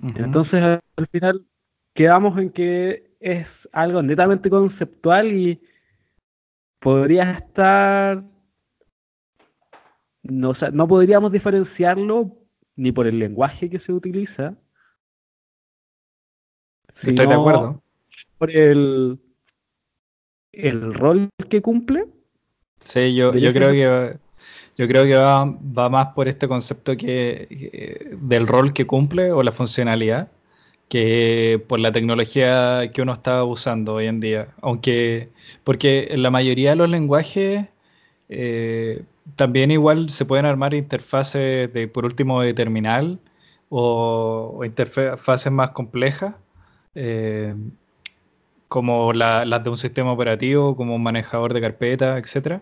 [0.00, 1.44] Entonces, al final,
[1.94, 5.60] quedamos en que es algo netamente conceptual y
[6.78, 8.22] podría estar.
[10.22, 12.36] No, no podríamos diferenciarlo
[12.76, 14.54] ni por el lenguaje que se utiliza.
[17.02, 17.82] Estoy de acuerdo.
[18.38, 19.18] Por el,
[20.52, 22.06] el rol que cumple.
[22.80, 24.18] Sí, yo, yo creo que
[24.76, 29.42] yo creo que va, va más por este concepto que, del rol que cumple o
[29.42, 30.30] la funcionalidad
[30.88, 34.48] que por la tecnología que uno está usando hoy en día.
[34.62, 35.30] Aunque,
[35.64, 37.66] porque en la mayoría de los lenguajes
[38.28, 39.02] eh,
[39.36, 43.20] también igual se pueden armar interfaces de, por último, de terminal
[43.68, 46.34] o, interfaces más complejas,
[46.94, 47.54] eh,
[48.68, 52.60] como las de un sistema operativo, como un manejador de carpeta, etc.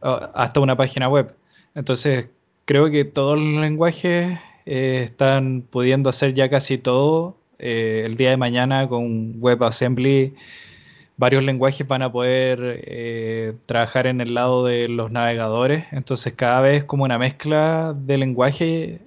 [0.00, 1.34] hasta una página web.
[1.74, 2.28] Entonces,
[2.64, 8.30] creo que todos los lenguajes eh, están pudiendo hacer ya casi todo eh, el día
[8.30, 10.34] de mañana con WebAssembly
[11.16, 15.86] varios lenguajes van a poder trabajar en el lado de los navegadores.
[15.92, 19.00] Entonces cada vez como una mezcla de lenguaje,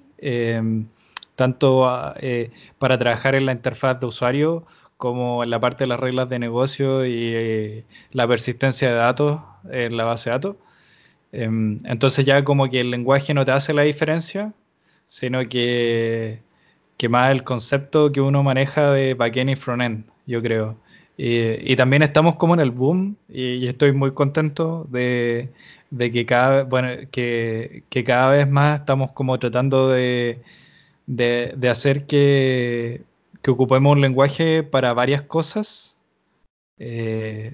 [1.35, 4.65] tanto eh, para trabajar en la interfaz de usuario
[4.97, 9.41] como en la parte de las reglas de negocio y eh, la persistencia de datos
[9.71, 10.55] en la base de datos.
[11.31, 14.53] Em, entonces ya como que el lenguaje no te hace la diferencia,
[15.07, 16.41] sino que,
[16.97, 20.77] que más el concepto que uno maneja de backend y frontend, yo creo.
[21.17, 25.51] Y, también estamos como en el boom y, estoy muy contento de,
[25.97, 30.41] que, cada, bueno, que, cada vez más estamos como tratando de,
[31.69, 33.01] hacer que,
[33.47, 35.97] ocupemos un lenguaje para varias cosas.
[36.77, 37.53] Eh,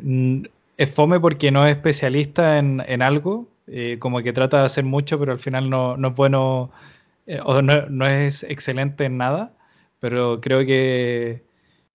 [0.78, 5.20] es fome porque no es especialista en, algo, eh, como que trata de hacer mucho,
[5.20, 6.72] pero al final no, es bueno
[7.28, 9.54] eh, o no, no es excelente en nada,
[10.00, 11.44] pero creo que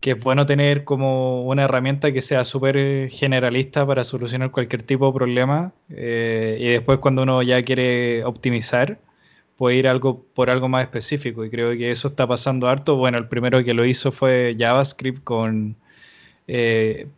[0.01, 5.07] que es bueno tener como una herramienta que sea súper generalista para solucionar cualquier tipo
[5.07, 8.99] de problema y después cuando uno ya quiere optimizar
[9.57, 12.97] puede ir algo por algo más específico y creo que eso está pasando harto.
[12.97, 15.77] Bueno, el primero que lo hizo fue JavaScript con
[16.49, 17.09] eh,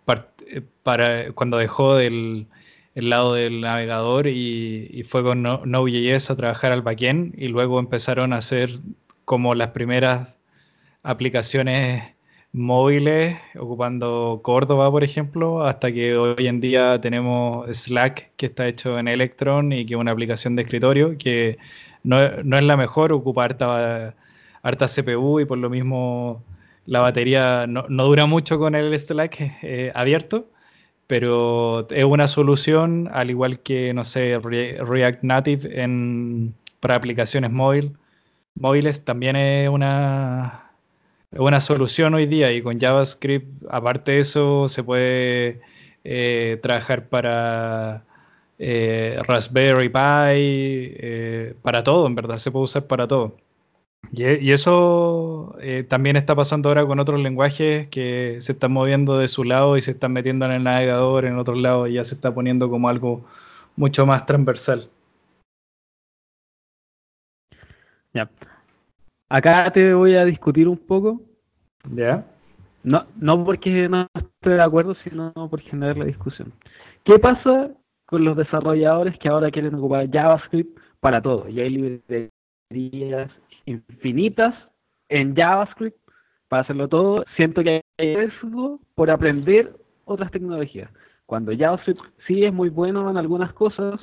[0.83, 2.47] para cuando dejó del
[2.99, 8.33] el lado del navegador y, fue con Node.js a trabajar al backend y luego empezaron
[8.33, 8.71] a hacer
[9.25, 10.35] como las primeras
[11.05, 12.03] aplicaciones
[12.53, 18.99] móviles, ocupando Córdoba, por ejemplo, hasta que hoy en día tenemos Slack, que está hecho
[18.99, 21.59] en Electron y que es una aplicación de escritorio, que
[22.09, 24.15] no, es la mejor, ocupa harta,
[24.63, 26.43] harta CPU y por lo mismo
[26.87, 30.49] la batería no, dura mucho con el Slack eh, abierto,
[31.07, 37.97] pero es una solución, al igual que, no sé, React Native en, para aplicaciones móvil,
[38.55, 40.69] móviles, también es una
[41.33, 45.61] una solución hoy día y con JavaScript, aparte de eso, se puede
[46.05, 48.05] eh, trabajar para
[48.59, 53.37] eh, Raspberry Pi, eh, para todo, en verdad, se puede usar para todo.
[54.13, 55.57] Y, eso
[55.89, 59.83] también está pasando ahora con otros lenguajes que se están moviendo de su lado y
[59.83, 62.89] se están metiendo en el navegador, en otros lados, y ya se está poniendo como
[62.89, 63.25] algo
[63.77, 64.89] mucho más transversal.
[68.15, 68.31] Ya.
[69.29, 71.21] Acá te voy a discutir un poco.
[71.93, 72.25] ¿Ya?
[72.83, 76.53] No, no porque no esté de acuerdo, sino por generar la discusión.
[77.05, 77.71] ¿Qué pasa
[78.09, 81.47] con los desarrolladores que ahora quieren ocupar JavaScript para todo?
[81.47, 83.31] Y hay librerías
[83.67, 84.55] infinitas
[85.11, 85.99] en JavaScript
[86.49, 87.23] para hacerlo todo.
[87.37, 90.91] Siento que hay riesgo por aprender otras tecnologías.
[91.27, 94.01] Cuando JavaScript sí es muy bueno en algunas cosas,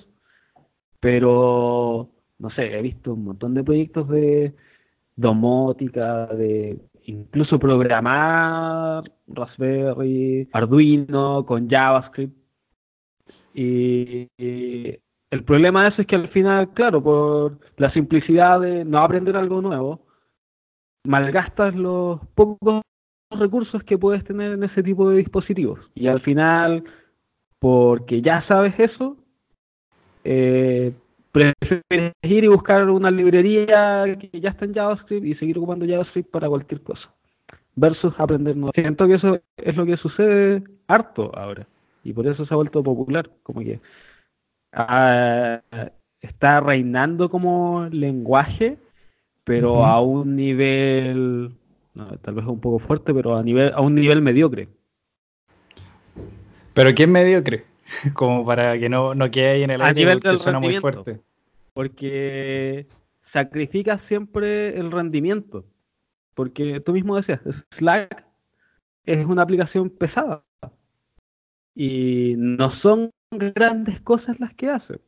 [1.00, 4.54] pero no sé, he visto un montón de proyectos de
[5.16, 12.45] domótica, de incluso programar Raspberry, Arduino con JavaScript.
[13.56, 14.28] Y,
[15.32, 19.36] el problema de eso es que al final, claro, por la simplicidad de no aprender
[19.36, 20.02] algo nuevo,
[21.06, 22.82] malgastas los pocos
[23.32, 25.80] recursos que puedes tener en ese tipo de dispositivos.
[25.94, 26.84] Y al final,
[27.60, 29.18] porque ya sabes eso,
[30.24, 30.94] eh,
[31.32, 36.30] prefieres ir y buscar una librería que ya está en JavaScript y seguir ocupando JavaScript
[36.30, 37.10] para cualquier cosa.
[37.76, 38.72] Versus aprender nuevo.
[38.74, 41.68] Siento que eso es lo que sucede harto ahora.
[42.06, 43.30] Y por eso se ha vuelto popular.
[43.44, 43.82] Como que
[44.72, 45.60] ah,
[46.22, 48.78] está reinando como lenguaje,
[49.44, 51.52] pero a un nivel,
[52.22, 54.70] tal vez un poco fuerte, pero a nivel a un nivel mediocre.
[56.74, 57.66] ¿Pero quién mediocre?
[58.14, 61.20] como para que no, no quede ahí en el aire porque suena muy fuerte.
[61.74, 62.86] Porque
[63.34, 65.66] sacrifica siempre el rendimiento.
[66.36, 67.42] Porque tú mismo decías,
[67.78, 68.26] Slack
[69.06, 70.44] es una aplicación pesada.
[71.76, 75.00] Y no son grandes cosas las que hace.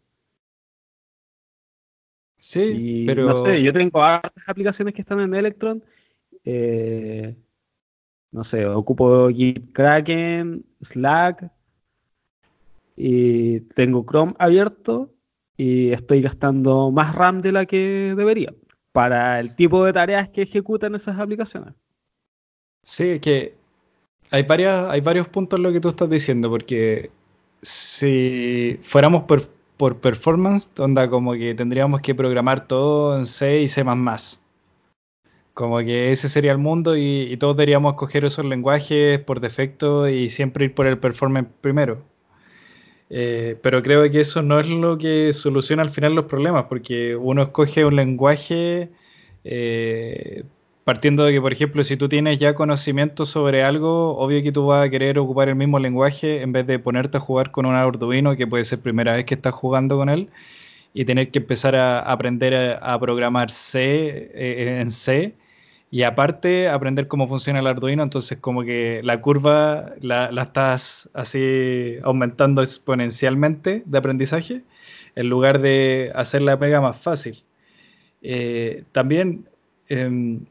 [2.36, 3.26] Sí, pero.
[3.26, 5.84] No sé, yo tengo varias aplicaciones que están en Electron.
[6.44, 7.36] Eh,
[8.32, 11.50] no sé, ocupo Git Kraken, Slack,
[12.98, 15.12] y tengo Chrome abierto
[15.56, 18.54] y estoy gastando más RAM de la que debería
[18.92, 21.76] para el tipo de tareas que ejecutan esas aplicaciones.
[22.82, 23.57] Sí, que
[24.32, 27.12] hay, varias, hay varios puntos en lo que tú estás diciendo, porque
[27.62, 33.68] si fuéramos por, por performance, onda como que tendríamos que programar todo en C y
[33.68, 33.84] C++.
[35.54, 40.30] Como que ese sería el mundo y, todos deberíamos coger esos lenguajes por defecto y
[40.30, 42.04] siempre ir por el performance primero.
[43.10, 47.16] Eh, pero creo que eso no es lo que soluciona al final los problemas, porque
[47.16, 48.90] uno escoge un lenguaje
[49.44, 50.44] eh,
[50.88, 54.67] partiendo de que, por ejemplo, si tú tienes ya conocimiento sobre algo, obvio que tú
[54.67, 57.76] vas a querer ocupar el mismo lenguaje en vez de ponerte a jugar con un
[57.76, 60.30] Arduino, que puede ser primera vez que estás jugando con él,
[60.93, 65.36] y tener que empezar a aprender a, programar C eh, en C
[65.91, 71.97] y aparte aprender cómo funciona el Arduino, entonces como que la curva la, estás así
[72.02, 74.63] aumentando exponencialmente de aprendizaje
[75.15, 77.43] en lugar de hacer la pega más fácil.
[78.21, 79.50] Eh, también
[79.89, 80.45] em,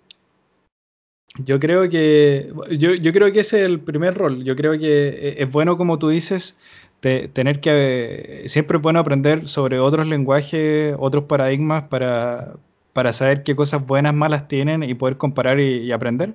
[1.44, 4.44] yo creo que yo, yo, creo que ese es el primer rol.
[4.44, 6.56] Yo creo que e, es bueno, como tú dices,
[7.00, 12.54] tener que siempre es bueno aprender sobre otros lenguajes, otros paradigmas para,
[12.92, 16.34] para saber qué cosas buenas, malas tienen y poder comparar y, aprender.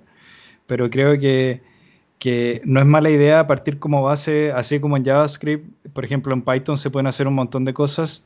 [0.68, 1.62] Pero creo que,
[2.20, 6.44] que, no es mala idea partir como base, así como en JavaScript, por ejemplo en
[6.44, 8.26] Python se pueden hacer un montón de cosas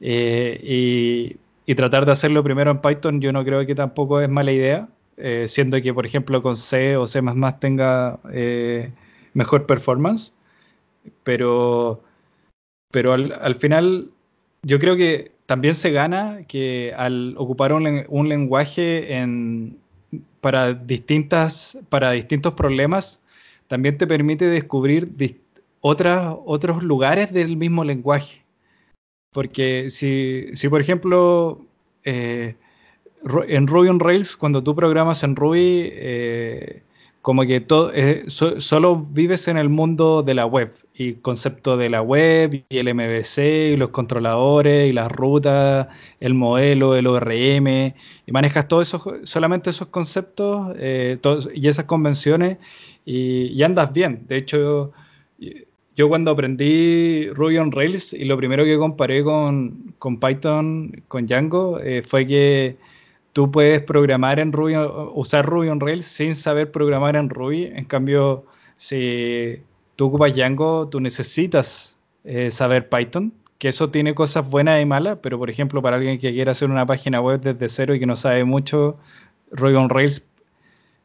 [0.00, 4.28] eh, y, y, tratar de hacerlo primero en Python yo no creo que tampoco es
[4.28, 7.20] mala idea, eh, siendo que por ejemplo con C o C++
[7.60, 8.92] tenga eh,
[9.34, 10.32] mejor performance,
[11.22, 12.02] pero,
[12.90, 14.10] pero al, al final
[14.62, 19.26] yo creo que también se gana que al ocupar un, lenguaje
[20.40, 23.20] para, distintas, para distintos problemas,
[23.68, 25.12] también te permite descubrir
[25.80, 28.42] otros lugares del mismo lenguaje.
[29.32, 31.60] Porque si, por ejemplo,
[32.04, 32.54] eh,
[33.48, 36.82] en Ruby on Rails, cuando tú programas en Ruby, eh,
[37.22, 41.88] como que todo, eh, solo vives en el mundo de la web y concepto de
[41.88, 45.88] la web y el MVC y los controladores y las rutas,
[46.20, 47.66] el modelo, el ORM
[48.26, 51.18] y manejas todos esos, solamente esos conceptos eh,
[51.54, 52.58] y esas convenciones
[53.06, 54.24] y, andas bien.
[54.28, 54.92] De hecho,
[55.96, 61.26] yo cuando aprendí Ruby on Rails y lo primero que comparé con, con Python, con
[61.26, 62.76] Django, fue que
[63.34, 64.76] tú puedes programar en Ruby,
[65.12, 67.64] usar Ruby on Rails sin saber programar en Ruby.
[67.64, 69.60] En cambio, si
[69.96, 75.18] tú ocupas Django, tú necesitas eh, saber Python, que eso tiene cosas buenas y malas,
[75.20, 78.06] pero por ejemplo, para alguien que quiera hacer una página web desde cero y que
[78.06, 78.98] no sabe mucho,
[79.50, 80.24] Ruby on Rails,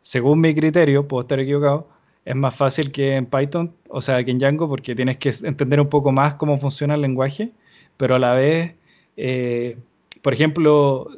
[0.02, 1.90] según mi criterio, puedo estar equivocado,
[2.26, 5.82] es más fácil que en Python, o sea, que en Django, porque tienes que entender
[5.82, 7.52] un poco más cómo funciona el lenguaje,
[7.98, 8.76] pero a la vez,
[9.18, 9.78] eh,
[10.22, 11.10] por ejemplo,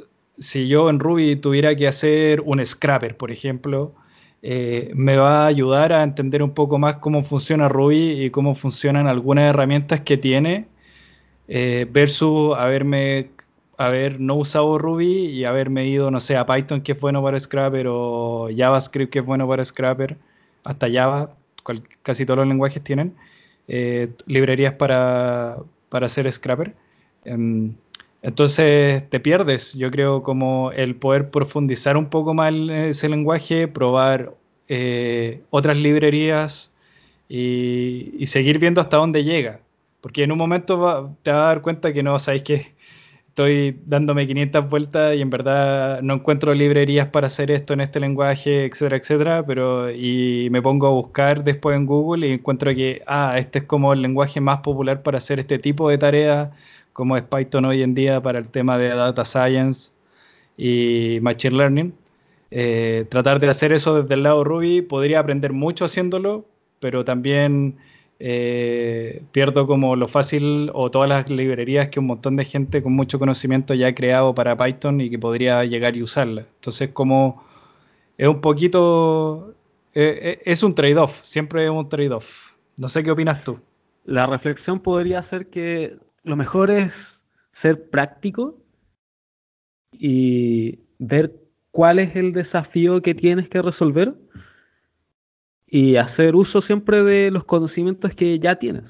[0.41, 3.93] si yo en Ruby tuviera que hacer un scrapper, por ejemplo,
[4.41, 8.55] eh, me va a ayudar a entender un poco más cómo funciona Ruby y cómo
[8.55, 10.67] funcionan algunas herramientas que tiene,
[11.47, 13.29] eh, versus haberme
[13.77, 17.39] haber no usado Ruby y haberme ido, no sé, a Python que es bueno para
[17.39, 20.17] Scrapper o JavaScript que es bueno para Scrapper,
[20.63, 21.35] hasta Java,
[22.03, 23.15] casi todos los lenguajes tienen
[23.67, 25.57] eh, librerías para,
[25.89, 26.73] para hacer Scrapper.
[27.25, 27.75] Em,
[28.21, 34.35] entonces te pierdes, yo creo, como el poder profundizar un poco más ese lenguaje, probar
[34.67, 36.71] eh, otras librerías
[37.27, 39.61] y, seguir viendo hasta dónde llega.
[40.01, 42.75] Porque en un momento te vas a dar cuenta que no, sabéis que
[43.29, 47.99] estoy dándome 500 vueltas y en verdad no encuentro librerías para hacer esto en este
[47.99, 53.01] lenguaje, etcétera, etcétera, pero y me pongo a buscar después en Google y encuentro que,
[53.07, 56.49] ah, este es como el lenguaje más popular para hacer este tipo de tareas
[57.01, 59.91] como es Python hoy en día para el tema de data science
[60.55, 61.93] y machine learning.
[62.51, 66.45] Eh, tratar de hacer eso desde el lado Ruby, podría aprender mucho haciéndolo,
[66.79, 67.75] pero también
[68.19, 72.93] eh, pierdo como lo fácil o todas las librerías que un montón de gente con
[72.93, 76.45] mucho conocimiento ya ha creado para Python y que podría llegar y usarla.
[76.57, 77.43] Entonces, como
[78.19, 79.55] es un poquito,
[79.95, 82.53] eh, es un trade-off, siempre es un trade-off.
[82.77, 83.59] No sé qué opinas tú.
[84.05, 86.91] La reflexión podría ser que lo mejor es
[87.61, 88.57] ser práctico
[89.91, 91.33] y ver
[91.71, 94.13] cuál es el desafío que tienes que resolver
[95.67, 98.83] y hacer uso siempre de los conocimientos que ya tienes.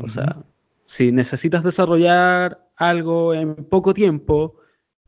[0.00, 0.38] O sea,
[0.96, 4.56] si necesitas desarrollar algo en poco tiempo,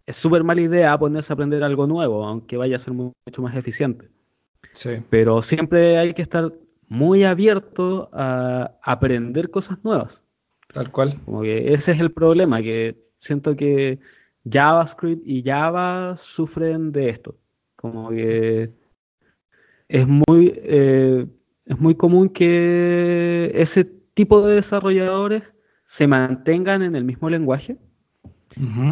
[0.07, 3.57] es súper mala idea ponerse a aprender algo nuevo, aunque vaya a ser mucho más
[3.57, 4.09] eficiente.
[4.72, 4.91] Sí.
[5.09, 6.53] Pero siempre hay que estar
[6.89, 10.12] muy abierto a aprender cosas nuevas.
[10.74, 11.14] Tal cual.
[11.24, 12.96] Como que ese es el problema, que
[13.26, 13.98] siento que
[14.50, 17.36] JavaScript y Java sufren de esto.
[17.76, 18.70] Como que
[19.88, 21.26] es muy, eh,
[21.66, 25.42] es muy común que ese tipo de desarrolladores
[25.96, 27.76] se mantengan en el mismo lenguaje.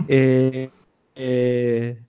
[0.09, 0.71] Eh,
[1.15, 2.03] eh,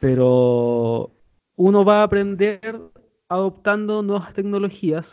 [0.00, 1.10] pero
[1.56, 2.80] uno va a aprender
[3.28, 5.04] adoptando nuevas tecnologías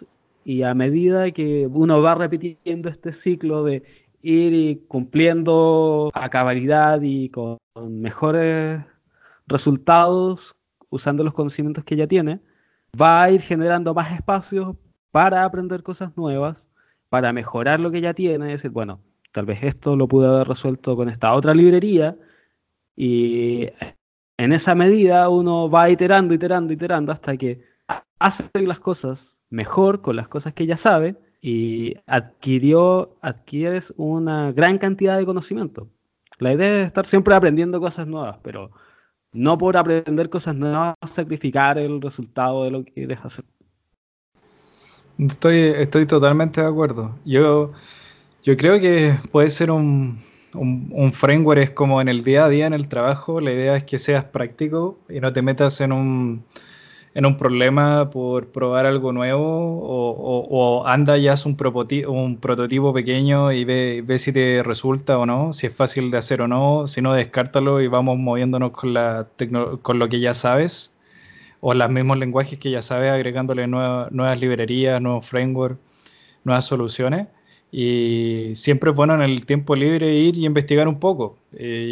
[0.43, 3.83] y a medida que uno va repitiendo este ciclo de
[4.21, 8.81] ir cumpliendo a cabalidad y con mejores
[9.47, 10.39] resultados
[10.89, 12.39] usando los conocimientos que ya tiene,
[12.99, 14.75] va a ir generando más espacios
[15.11, 16.57] para aprender cosas nuevas,
[17.09, 18.99] para mejorar lo que ya tiene, y decir, bueno,
[19.31, 22.15] tal vez esto lo pude haber resuelto con esta otra librería
[22.95, 23.67] y
[24.37, 27.61] en esa medida uno va iterando, iterando, iterando hasta que
[28.19, 29.19] hace las cosas
[29.51, 35.87] mejor con las cosas que ya sabe y adquirió, adquieres una gran cantidad de conocimiento.
[36.39, 38.71] La idea es estar siempre aprendiendo cosas nuevas, pero
[39.33, 43.45] no por aprender cosas nuevas sacrificar el resultado de lo que dejas hacer.
[45.19, 47.15] Estoy, estoy totalmente de acuerdo.
[47.25, 47.73] Yo,
[48.43, 50.17] yo creo que puede ser un,
[50.53, 53.75] un, un, framework, es como en el día a día, en el trabajo, la idea
[53.75, 56.43] es que seas práctico y no te metas en un,
[57.13, 61.57] en un problema por probar algo nuevo o, anda y haz un,
[62.07, 66.17] un prototipo pequeño y ve, ve, si te resulta o no, si es fácil de
[66.17, 69.27] hacer o no, si no, descártalo y vamos moviéndonos con, la
[69.81, 70.93] con lo que ya sabes
[71.61, 75.79] o los mismos lenguajes que ya sabes, agregándole nuevas librerías, nuevos frameworks,
[76.43, 77.27] nuevas soluciones.
[77.71, 81.85] Y siempre es bueno en el tiempo libre ir y investigar un poco eh,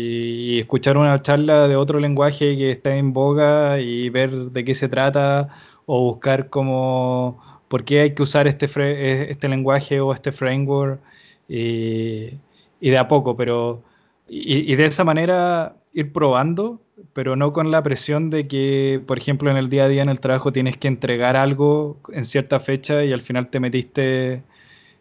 [0.55, 4.75] y escuchar una charla de otro lenguaje que está en boga y ver de qué
[4.75, 5.49] se trata
[5.85, 10.99] o buscar cómo, por qué hay que usar este, eh, este lenguaje o este framework
[11.47, 12.33] y,
[12.81, 13.81] y de a poco, pero
[14.27, 16.81] y, y, de esa manera ir probando,
[17.13, 20.09] pero no con la presión de que, por ejemplo, en el día a día en
[20.09, 24.43] el trabajo tienes que entregar algo en cierta fecha y al final te metiste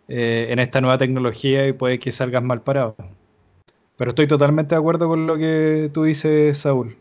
[0.08, 2.96] eh, en esta nueva tecnología y puede que salgas mal parado.
[3.96, 6.96] Pero estoy totalmente de acuerdo con lo que tú dices, Saúl.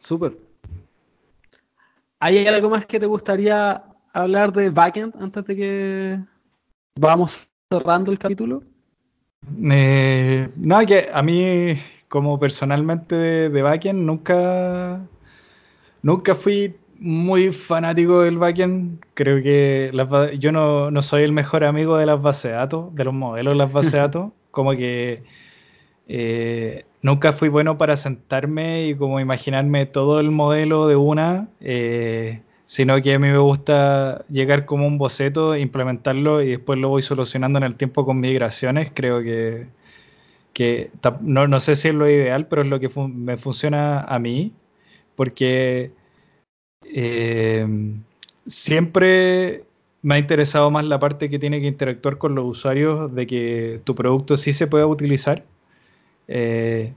[0.00, 0.38] Súper.
[2.20, 6.18] ¿Hay algo más que te gustaría hablar de backend antes de que
[6.98, 8.62] vamos cerrando el capítulo?
[9.70, 11.76] Eh, no, que a mí,
[12.08, 15.00] como personalmente de, backend, nunca,
[16.02, 19.04] nunca fui muy fanático del backend.
[19.14, 19.90] Creo que
[20.38, 23.58] yo no, soy el mejor amigo de las bases de datos, de los modelos de
[23.58, 24.32] las bases de datos.
[24.50, 25.22] Como que
[26.08, 31.48] eh, nunca fui bueno para sentarme y como imaginarme todo el modelo de una.
[31.60, 36.88] Eh, sino que a mí me gusta llegar como un boceto, implementarlo y después lo
[36.88, 38.90] voy solucionando en el tiempo con migraciones.
[38.92, 39.68] Creo que,
[40.52, 40.90] que
[41.22, 44.52] no, no, sé si es lo ideal, pero es lo que me funciona a mí,
[45.14, 45.92] porque
[46.94, 47.66] eh,
[48.46, 49.64] siempre
[50.02, 53.80] me ha interesado más la parte que tiene que interactuar con los usuarios, de que
[53.84, 55.44] tu producto sí se pueda utilizar.
[56.28, 56.92] Eh,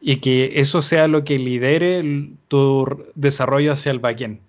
[0.00, 4.40] y que eso sea lo que lidere tu desarrollo hacia el backend.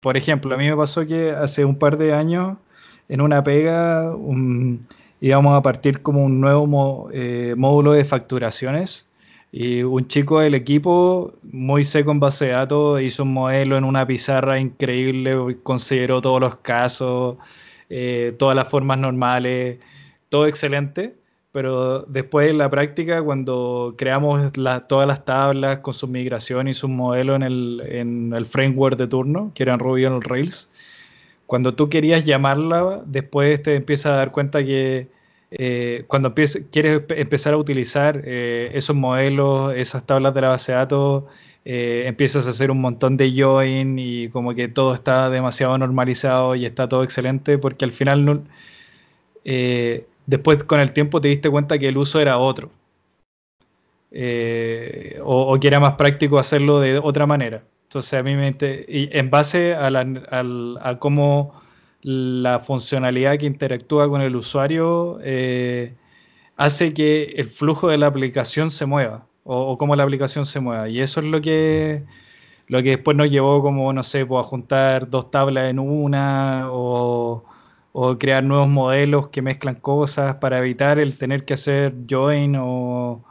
[0.00, 2.56] Por ejemplo, a mí me pasó que hace un par de años
[3.08, 4.14] en una pega
[5.20, 9.06] íbamos a partir como un nuevo eh, módulo de facturaciones
[9.56, 13.84] y un chico del equipo, muy seco en base de datos, hizo un modelo en
[13.84, 17.36] una pizarra increíble, consideró todos los casos,
[17.88, 19.78] eh, todas las formas normales,
[20.28, 21.14] todo excelente.
[21.52, 24.50] Pero después en la práctica, cuando creamos
[24.88, 29.06] todas las tablas con su migración y su modelo en el, en el framework de
[29.06, 30.68] turno, que eran Ruby on Rails,
[31.46, 35.13] cuando tú querías llamarla, después te empiezas a dar cuenta que
[35.56, 40.78] eh, cuando quieres empezar a utilizar eh, esos modelos, esas tablas de la base de
[40.78, 41.24] datos,
[41.64, 46.56] eh, empiezas a hacer un montón de join y como que todo está demasiado normalizado
[46.56, 48.42] y está todo excelente, porque al final
[50.26, 52.70] después con el tiempo te diste cuenta que el uso era otro.
[55.22, 57.62] O, que era más práctico hacerlo de otra manera.
[57.84, 58.56] Entonces a mí me...
[58.88, 61.54] Y en base a, la, cómo
[62.04, 65.94] la funcionalidad que interactúa con el usuario eh,
[66.56, 70.88] hace que el flujo de la aplicación se mueva o, cómo la aplicación se mueva.
[70.88, 72.04] Y eso es lo que,
[72.68, 76.68] lo que después nos llevó como, no sé, pues, a juntar dos tablas en una
[76.70, 77.44] o,
[77.92, 83.24] o crear nuevos modelos que mezclan cosas para evitar el tener que hacer join o,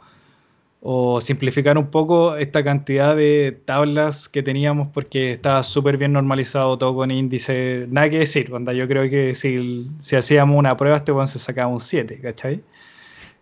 [1.20, 6.94] simplificar un poco esta cantidad de tablas que teníamos porque estaba súper bien normalizado todo
[6.94, 7.86] con índice.
[7.88, 11.38] Nada que decir, cuando yo creo que si, si hacíamos una prueba este bueno se
[11.38, 12.62] sacaba un 7, ¿cachai?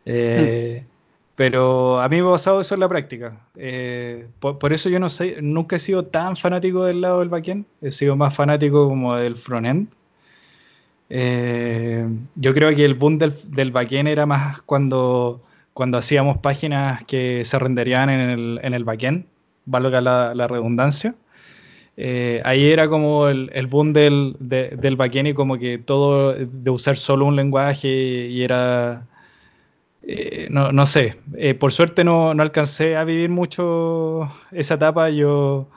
[0.06, 0.84] Eh,
[1.34, 3.40] pero a mí me ha pasado eso en la práctica.
[3.56, 7.28] Eh, por, por, eso yo no sé, nunca he sido tan fanático del lado del
[7.28, 9.88] backend, he sido más fanático como del frontend.
[11.10, 15.42] Eh, yo creo que el boom del, del backend era más cuando,
[15.74, 19.24] cuando hacíamos páginas que se renderían en el, en el backend,
[19.64, 21.14] valga la, la redundancia.
[21.96, 26.70] Eh, ahí era como el, el boom del, del backend y como que todo de
[26.70, 29.06] usar solo un lenguaje y era,
[30.02, 31.18] eh, no, no, sé,
[31.60, 35.68] por suerte no, no, alcancé a vivir mucho esa etapa, yo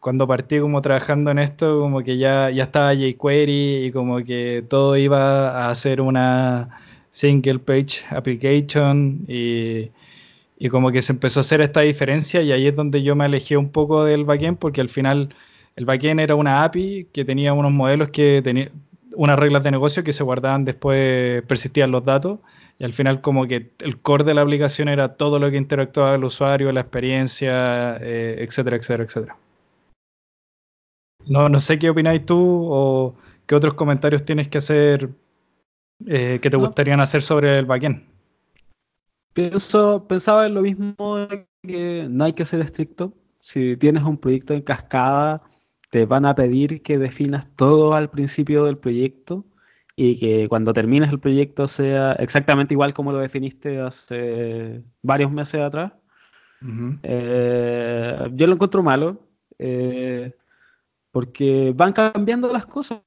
[0.00, 4.64] cuando partí como trabajando en esto, como que ya, ya estaba jQuery y como que
[4.68, 6.81] todo iba a ser una
[7.12, 9.90] single page application y,
[10.58, 13.26] y, como que se empezó a hacer esta diferencia y ahí es donde yo me
[13.26, 15.34] alejé un poco del backend porque al final
[15.76, 18.70] el backend era una API que tenía unos modelos que tenía
[19.14, 22.40] unas reglas de negocio que se guardaban después, persistían los datos
[22.78, 26.14] y al final como que el core de la aplicación era todo lo que interactuaba
[26.14, 29.36] el usuario, la experiencia, eh, etcétera, etcétera, etcétera.
[31.26, 33.14] No, no sé qué opináis tú o
[33.46, 35.10] qué otros comentarios tienes que hacer
[36.06, 38.02] eh, que te gustarían hacer sobre el backend.
[39.32, 41.26] Pienso, pensaba en lo mismo
[41.62, 43.14] que no hay que ser estricto.
[43.40, 45.42] Si tienes un proyecto en cascada,
[45.90, 49.44] te van a pedir que definas todo al principio del proyecto
[49.96, 55.60] y que cuando termines el proyecto sea exactamente igual como lo definiste hace varios meses
[55.60, 55.92] atrás.
[57.02, 59.26] Eh, yo lo encuentro malo.
[59.58, 60.32] Eh,
[61.12, 63.00] porque van cambiando las cosas.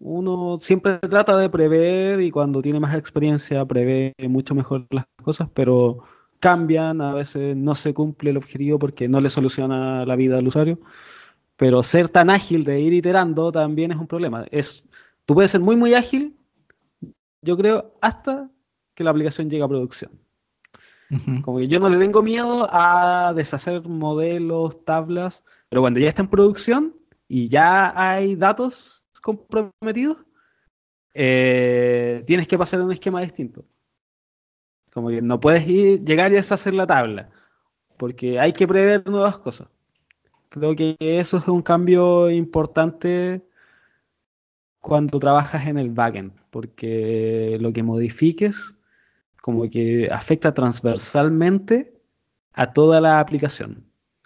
[0.00, 5.48] Uno siempre trata de prever y cuando tiene más experiencia prevé mucho mejor las cosas,
[5.52, 6.04] pero
[6.38, 10.46] cambian, a veces no se cumple el objetivo porque no le soluciona la vida al
[10.46, 10.78] usuario.
[11.56, 14.46] Pero ser tan ágil de ir iterando también es un problema.
[14.50, 14.84] Es,
[15.26, 16.36] tú puedes ser muy, muy ágil,
[17.42, 18.48] yo creo, hasta
[18.94, 20.12] que la aplicación llegue a producción.
[21.42, 26.22] Como que yo no le tengo miedo a deshacer modelos, tablas, pero cuando ya está
[26.22, 26.94] en producción
[27.26, 30.18] y ya hay datos comprometidos,
[31.14, 33.64] eh, tienes que pasar a un esquema distinto.
[34.92, 37.30] Como que no puedes ir, llegar y deshacer la tabla,
[37.96, 39.68] porque hay que prever nuevas cosas.
[40.48, 43.42] Creo que eso es un cambio importante
[44.80, 48.74] cuando trabajas en el backend, porque lo que modifiques
[49.48, 51.94] como que afecta transversalmente
[52.52, 53.84] a toda la aplicación.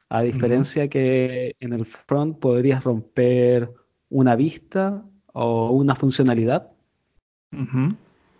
[0.08, 3.72] A diferencia que en el front podrías romper
[4.12, 5.02] una vista
[5.32, 6.70] o una funcionalidad.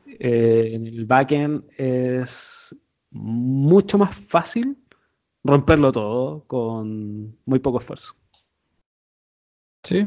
[0.06, 2.74] Eh, en el backend es
[3.10, 4.76] mucho más fácil
[5.44, 8.14] romperlo todo con muy poco esfuerzo.
[9.82, 10.06] Sí.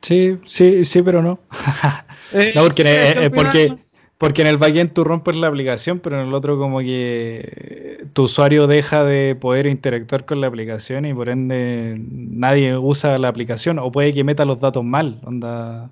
[0.00, 1.38] Sí, sí, sí, pero no.
[2.54, 3.83] no, porque, eh, porque,
[4.24, 8.22] porque en el backend tú rompes la aplicación, pero en el otro como que tu
[8.22, 13.78] usuario deja de poder interactuar con la aplicación y por ende nadie usa la aplicación
[13.78, 15.20] o puede que meta los datos mal.
[15.24, 15.90] Onda,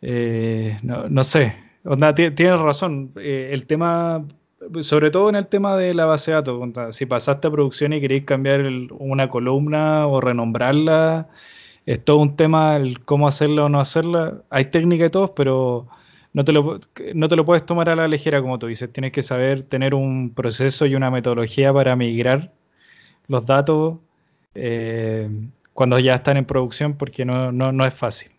[0.00, 1.54] eh, no, sé.
[1.84, 3.12] Onda, tienes razón.
[3.14, 4.26] Eh, el tema,
[4.80, 8.00] sobre todo en el tema de la base de datos, si pasaste a producción y
[8.00, 8.68] queréis cambiar
[8.98, 11.28] una columna o renombrarla,
[11.86, 14.42] es todo un tema el cómo hacerla o no hacerla.
[14.50, 15.86] Hay técnica y todo, pero
[16.32, 16.80] no te, lo,
[17.14, 18.92] no te lo puedes tomar a la ligera, como tú dices.
[18.92, 22.52] Tienes que saber tener un proceso y una metodología para migrar
[23.28, 23.98] los datos
[24.54, 25.28] eh,
[25.74, 28.32] cuando ya están en producción, porque no, no, es fácil.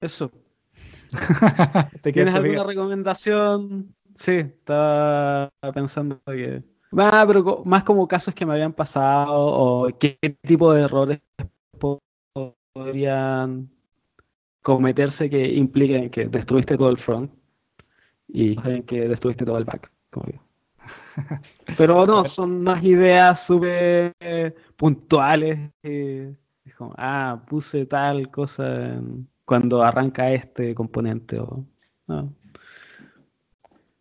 [0.00, 0.30] Eso.
[2.02, 3.94] ¿Tienes alguna recomendación?
[4.14, 6.62] Sí, estaba pensando que.
[6.96, 11.20] Ah, pero más como casos que me habían pasado o qué tipo de errores
[12.72, 13.70] podrían
[14.62, 17.32] cometerse que impliquen que destruiste todo el front
[18.28, 19.90] y que destruiste todo el back.
[21.76, 24.14] Pero no, son unas ideas súper
[24.76, 25.70] puntuales.
[26.96, 29.00] ah, puse tal cosa
[29.44, 31.38] cuando arranca este componente.
[31.38, 31.66] O,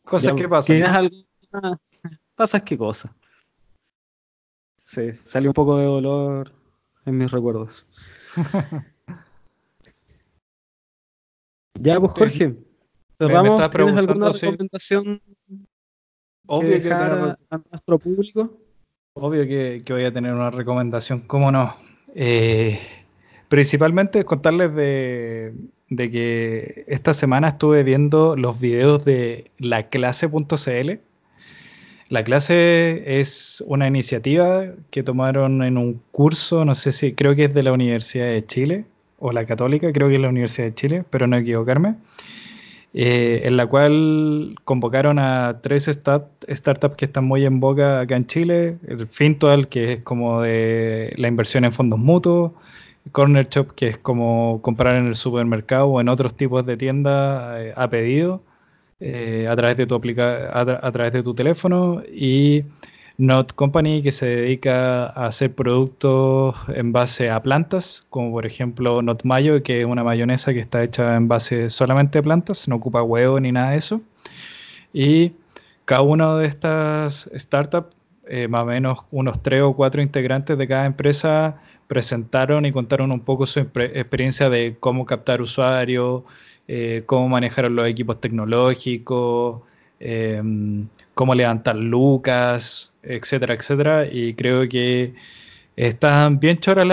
[0.04, 0.76] Cosas que pasan.
[0.76, 1.80] ¿Tienes alguna?
[2.36, 3.14] Pasas qué cosa.
[4.84, 6.52] Sí, salió un poco de dolor
[7.06, 7.86] en mis recuerdos.
[11.80, 12.56] ya, pues Jorge,
[13.18, 13.72] cerramos.
[13.72, 15.22] ¿Tienes alguna recomendación
[16.48, 17.38] Obvio que, a,
[17.70, 18.58] nuestro público?
[19.14, 21.76] Obvio que, voy a tener una recomendación, ¿cómo no?
[22.16, 22.80] Eh,
[23.48, 25.54] principalmente contarles de,
[25.90, 31.00] de, que esta semana estuve viendo los videos de laclase.cl
[32.12, 37.46] la clase es una iniciativa que tomaron en un curso, no sé si creo que
[37.46, 38.84] es de la Universidad de Chile
[39.18, 41.96] o la Católica, creo que es la Universidad de Chile, pero no equivocarme,
[42.94, 48.26] eh, en la cual convocaron a tres startups que están muy en boca acá en
[48.26, 52.52] Chile, el Fintual, que es como de la inversión en fondos mutuos,
[53.14, 57.58] Corner Shop, que es como comprar en el supermercado o en otros tipos de tiendas
[57.62, 58.44] eh, a pedido,
[59.04, 62.64] eh, a, través de tu a, través de tu teléfono y
[63.18, 69.02] Not Company que se dedica a hacer productos en base a plantas, como por ejemplo
[69.02, 72.76] Not Mayo, que es una mayonesa que está hecha en base solamente a plantas, no
[72.76, 74.02] ocupa huevo ni nada de eso.
[74.94, 75.34] Y
[75.86, 77.96] cada una de estas startups,
[78.28, 83.12] eh, más o menos unos tres o cuatro integrantes de cada empresa, presentaron y contaron
[83.12, 86.24] un poco su experiencia de cómo captar usuarios,
[86.74, 89.62] eh, cómo manejar los equipos tecnológicos,
[90.00, 94.08] em, cómo levantar lucas, etcétera, etcétera.
[94.10, 95.14] Y creo que
[95.76, 96.88] están bien choras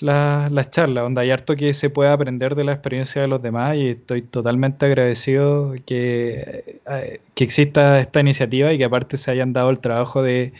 [0.00, 3.76] las charlas, donde hay harto que se puede aprender de la experiencia de los demás
[3.76, 9.52] y estoy totalmente agradecido que, eh, que exista esta iniciativa y que aparte se hayan
[9.52, 10.52] dado el trabajo de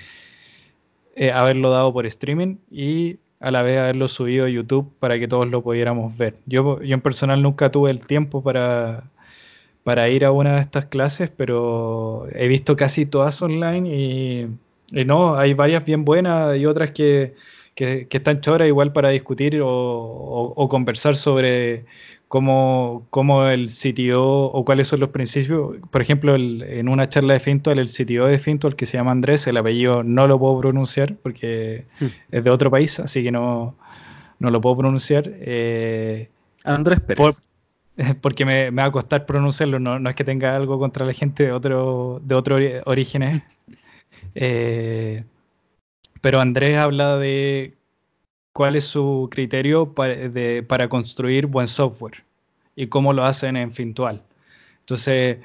[1.15, 5.29] eh, haberlo dado por streaming y a la vez haberlo subido a YouTube para que
[5.29, 6.37] todos lo pudiéramos ver.
[6.47, 9.05] Yo, yo en personal nunca tuve el tiempo para,
[9.83, 15.37] para ir a una de estas clases, pero he visto casi todas online y, no,
[15.37, 17.35] hay varias bien buenas y otras que,
[17.75, 21.85] que, están choras igual para discutir o, conversar sobre
[22.33, 25.77] cómo, cómo, el CTO o cuáles son los principios.
[25.91, 29.47] Por ejemplo, en una charla de Fintual, el CTO de Fintual, que se llama Andrés,
[29.47, 32.07] el apellido no lo puedo pronunciar porque hmm.
[32.31, 33.77] es de otro país, así que no,
[34.39, 35.25] no lo puedo pronunciar.
[35.27, 36.31] Eh,
[36.65, 37.37] Andrés Pérez.
[38.23, 41.13] porque me, me, va a costar pronunciarlo, no, no, es que tenga algo contra la
[41.13, 42.57] gente de otro, de otro
[42.87, 43.43] orígenes.
[44.35, 45.23] Eh,
[46.23, 47.75] pero Andrés habla de
[48.53, 52.25] cuál es su criterio para, construir buen software
[52.77, 54.23] y cómo lo hacen en Fintual.
[54.81, 55.39] Entonces,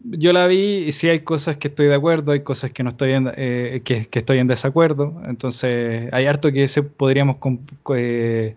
[0.00, 2.90] yo la vi y sí hay cosas que estoy de acuerdo, hay cosas que no
[2.90, 5.20] estoy en, eh, que, estoy en desacuerdo.
[5.26, 7.36] Entonces, hay harto que se podríamos
[7.94, 8.56] eh,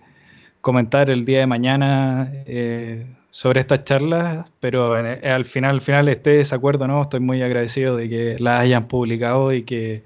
[0.61, 6.31] comentar el día de mañana eh, sobre estas charlas, pero al final, al final esté
[6.31, 7.01] desacuerdo, ¿no?
[7.01, 10.03] Estoy muy agradecido de que las hayan publicado y que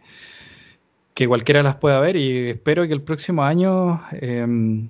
[1.14, 4.90] que cualquiera las pueda ver y espero que el próximo año em,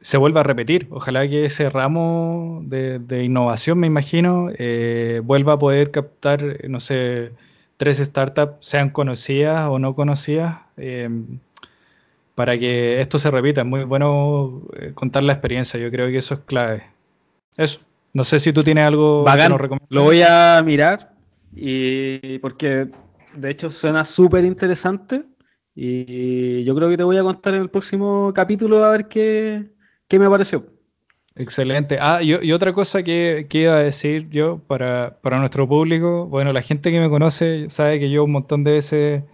[0.00, 0.86] se vuelva a repetir.
[0.90, 7.32] Ojalá que ese ramo de, innovación, me imagino, eh, vuelva a poder captar, no sé,
[7.76, 11.38] tres startups, sean conocidas o no conocidas, em,
[12.34, 13.62] para que esto se repita.
[13.62, 16.84] Es muy bueno eh, contar la experiencia, yo creo que eso es clave.
[17.56, 17.80] Eso.
[18.12, 21.12] No sé si tú tienes algo que nos Lo voy a mirar
[21.52, 22.88] y porque
[23.36, 25.24] de hecho, suena súper interesante.
[25.74, 29.68] Y yo creo que te voy a contar en el próximo capítulo a ver qué,
[30.10, 30.66] me pareció.
[31.34, 31.98] Excelente.
[32.00, 36.92] Ah, y, otra cosa que, iba a decir yo para, nuestro público, bueno, la gente
[36.92, 39.24] que me conoce sabe que yo un montón de veces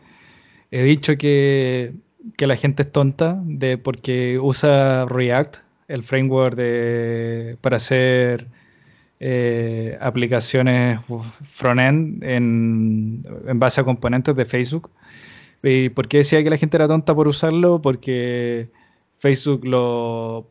[0.70, 1.92] he dicho que,
[2.38, 8.48] la gente es tonta de porque usa React, el framework de, para hacer
[9.21, 10.99] eh, aplicaciones
[11.45, 13.23] front-end en,
[13.55, 14.91] base a componentes de Facebook.
[15.62, 17.83] ¿Y por qué decía que la gente era tonta por usarlo?
[17.83, 18.71] Porque
[19.18, 20.49] Facebook lo,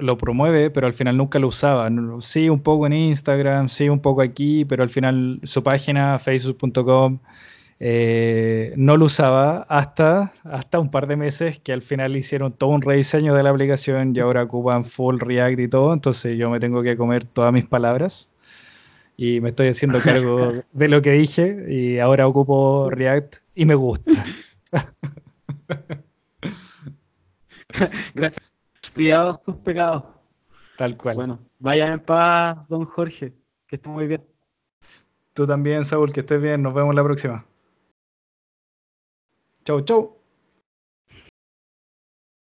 [0.00, 1.88] lo promueve, pero al final nunca lo usaba.
[2.20, 7.18] Sí, un poco en Instagram, sí, un poco aquí, pero al final su página, facebook.com,
[7.82, 12.70] eh, no lo usaba hasta, hasta un par de meses que al final hicieron todo
[12.70, 16.60] un rediseño de la aplicación y ahora ocupan full React y todo, entonces yo me
[16.60, 18.30] tengo que comer todas mis palabras
[19.16, 23.74] y me estoy haciendo cargo de lo que dije y ahora ocupo React y me
[23.74, 24.12] gusta.
[28.14, 28.52] Gracias.
[28.94, 30.04] Cuidados tus pecados.
[30.76, 31.16] Tal cual.
[31.16, 33.32] Bueno, vaya en paz, don Jorge,
[33.66, 34.22] que esté muy bien.
[35.32, 36.62] Tú también, Saúl, que estés bien.
[36.62, 37.46] Nos vemos la próxima.
[39.70, 40.19] 九州。